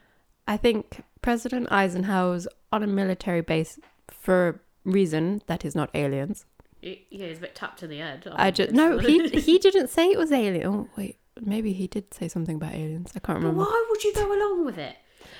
[0.48, 6.46] I think President Eisenhower's on a military base for a reason that is not aliens.
[6.82, 8.26] Yeah, he's a bit tapped in the head.
[8.34, 10.66] I just no, he he didn't say it was alien.
[10.66, 13.12] Oh wait, maybe he did say something about aliens.
[13.16, 13.60] I can't remember.
[13.60, 14.96] why would you go along with it?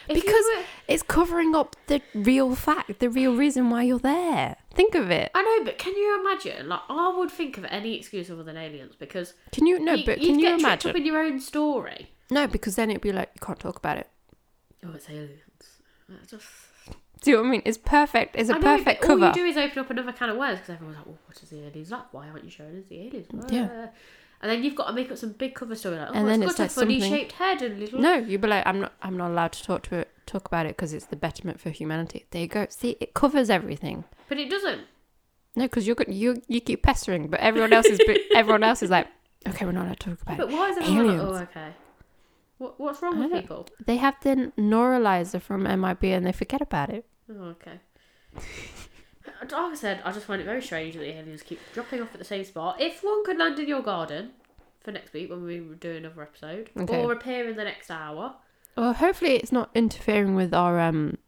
[0.09, 3.99] If you Because were- it's covering up the real fact, the real reason why you're
[3.99, 4.57] there.
[4.73, 5.31] Think of it.
[5.35, 6.69] I know, but can you imagine?
[6.69, 9.95] Like, I would think of any excuse other than aliens because Can you no?
[9.95, 10.91] you, but you'd can you get tripped imagine?
[10.91, 12.11] up in your own story.
[12.31, 14.09] No, because then it'd be like you can't talk about it.
[14.85, 15.41] Oh, it's aliens.
[16.09, 16.45] That's just.
[17.23, 17.63] Do you know what I mean?
[17.65, 18.37] It's perfect.
[18.37, 19.27] It's a I know, perfect but all cover.
[19.29, 21.49] you do is open up another can of words because everyone's like, "Well, what is
[21.49, 22.13] the aliens like?
[22.13, 23.89] Why aren't you showing us the aliens?" Yeah.
[24.43, 26.33] And then you've got to make up some big cover story like, oh, And it's
[26.33, 28.01] then got it's a like funny something- shaped head and little.
[28.01, 28.93] No, you'd be like, I'm not.
[29.03, 30.11] I'm not allowed to talk to it.
[30.27, 32.27] Talk about it because it's the betterment for humanity.
[32.33, 32.67] There you go.
[32.69, 34.05] See, it covers everything.
[34.29, 34.83] But it doesn't.
[35.57, 35.97] No, because you're.
[36.07, 37.99] You you keep pestering, but everyone else is.
[38.35, 39.07] everyone else is like,
[39.49, 40.39] okay, we're not allowed to talk about it.
[40.39, 41.69] But why is everyone like, oh, okay.
[42.59, 43.69] What, what's wrong with people?
[43.85, 47.05] They have the neuralyzer from MIB and they forget about it.
[47.31, 47.81] Oh, okay.
[49.43, 52.13] Like I said, I just find it very strange that the aliens keep dropping off
[52.15, 52.81] at the same spot.
[52.81, 54.31] If one could land in your garden
[54.81, 57.03] for next week when we do another episode, Okay.
[57.03, 58.37] or appear in the next hour,
[58.77, 61.19] Well, hopefully it's not interfering with our um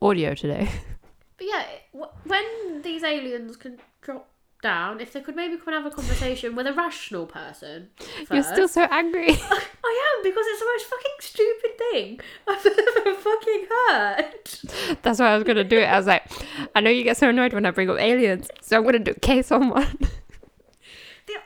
[0.00, 0.68] audio today.
[1.38, 4.28] But yeah, wh- when these aliens can drop
[4.62, 7.88] down, if they could maybe come and have a conversation with a rational person.
[8.32, 9.28] You're still so angry.
[9.84, 12.66] I am because it's the most fucking stupid thing I've
[13.06, 14.98] ever fucking heard.
[15.02, 15.84] That's why I was gonna do it.
[15.84, 16.24] I was like,
[16.74, 19.14] I know you get so annoyed when I bring up aliens, so I'm gonna do
[19.14, 19.98] case on one.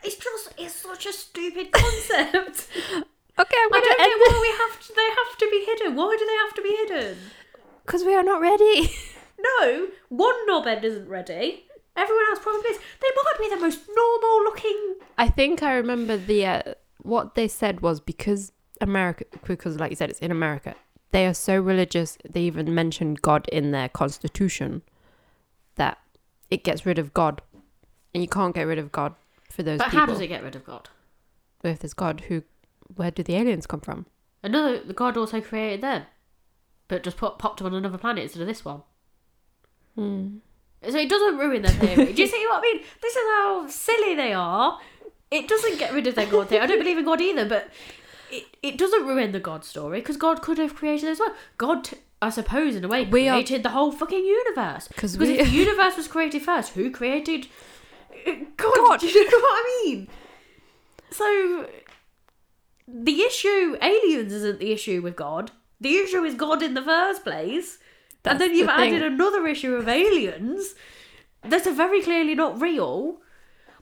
[0.03, 2.69] It's just it's such a stupid concept.
[3.39, 4.93] Okay, I'm gonna don't end get why we have to.
[4.95, 5.97] They have to be hidden.
[5.97, 7.17] Why do they have to be hidden?
[7.87, 8.91] because we are not ready.
[9.43, 11.65] No, one knobhead isn't ready.
[11.97, 12.79] Everyone else probably is.
[13.01, 14.95] They might be the most normal looking.
[15.19, 16.63] I think I remember the uh,
[17.03, 20.75] what they said was because America, because like you said, it's in America.
[21.13, 22.17] They are so religious.
[22.29, 24.83] They even mentioned God in their constitution
[25.75, 25.99] that
[26.51, 27.43] it gets rid of God,
[28.15, 29.15] and you can't get rid of God
[29.51, 29.99] for those But people.
[30.01, 30.89] how does it get rid of God?
[31.65, 32.43] If there's God, who,
[32.95, 34.07] where do the aliens come from?
[34.43, 36.05] Another, the God also created them,
[36.89, 38.83] but just put, popped them on another planet instead of this one.
[39.97, 40.37] Hmm.
[40.89, 42.13] So it doesn't ruin their theory.
[42.13, 42.83] Do you see what I mean?
[43.03, 44.79] This is how silly they are.
[45.31, 46.63] It doesn't get rid of their God theory.
[46.63, 47.69] I don't believe in God either, but
[48.31, 51.35] it, it doesn't ruin the God story because God could have created as well.
[51.59, 51.91] God,
[52.23, 54.89] I suppose, in a way, We are- created the whole fucking universe.
[54.89, 57.47] Because we- if the universe was created first, who created
[58.27, 58.75] uh, God?
[58.75, 59.01] God.
[59.01, 60.09] Do you know what I mean?
[61.11, 61.69] So
[62.89, 65.51] the issue, aliens, isn't the issue with God.
[65.81, 67.79] The issue is God in the first place.
[68.23, 70.75] That's and then you've the added another issue of aliens
[71.43, 73.21] that are very clearly not real.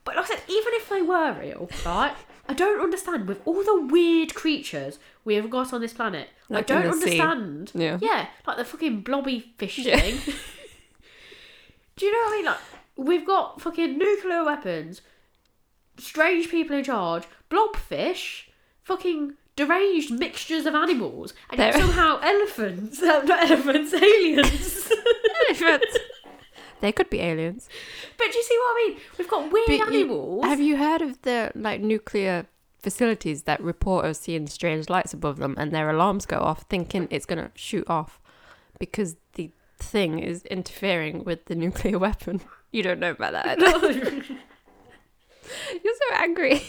[0.05, 2.15] But like I said, even if they were real, right?
[2.49, 6.29] I don't understand with all the weird creatures we have got on this planet.
[6.49, 7.21] Like I don't sea.
[7.21, 7.73] understand.
[7.75, 7.99] Yeah.
[8.01, 9.99] Yeah, like the fucking blobby fish Yeah.
[9.99, 10.35] thing.
[11.97, 12.45] Do you know what I mean?
[12.47, 12.59] Like
[12.97, 15.03] we've got fucking nuclear weapons,
[15.99, 18.45] strange people in charge, blobfish,
[18.83, 24.91] fucking deranged mixtures of animals, and somehow elephants, uh, not elephants, aliens.
[25.49, 25.99] Elephants.
[26.81, 27.69] they could be aliens.
[28.17, 29.01] but do you see what I mean?
[29.19, 30.45] We've got weird But you- animals.
[30.45, 32.47] have you heard of the like nuclear
[32.81, 37.09] facilities that report us seeing strange lights above them and their alarms go off, thinking
[37.11, 38.21] it's gonna shoot off
[38.79, 39.51] because the
[39.81, 42.41] thing is interfering with the nuclear weapon?
[42.71, 43.59] You don't know about that.
[45.83, 46.63] You're so angry.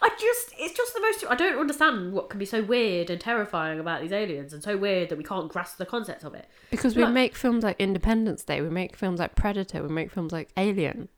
[0.00, 1.24] I just, it's just the most.
[1.28, 4.76] I don't understand what can be so weird and terrifying about these aliens, and so
[4.76, 6.48] weird that we can't grasp the concept of it.
[6.70, 10.32] Because we make films like Independence Day, we make films like Predator, we make films
[10.32, 11.08] like Alien.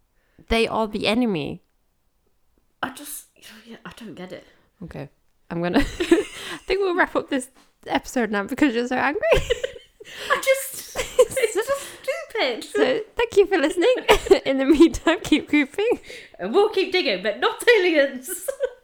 [0.49, 1.63] They are the enemy.
[2.83, 3.27] I just,
[3.67, 4.47] yeah, I don't get it.
[4.83, 5.09] Okay.
[5.51, 5.83] I'm gonna I
[6.67, 7.51] think we'll wrap up this
[7.87, 9.23] episode now because you're so angry.
[9.33, 10.68] I just
[12.39, 12.65] stupid.
[12.65, 13.95] So thank you for listening.
[14.47, 16.01] In the meantime, keep creeping.
[16.39, 18.49] And we'll keep digging, but not aliens.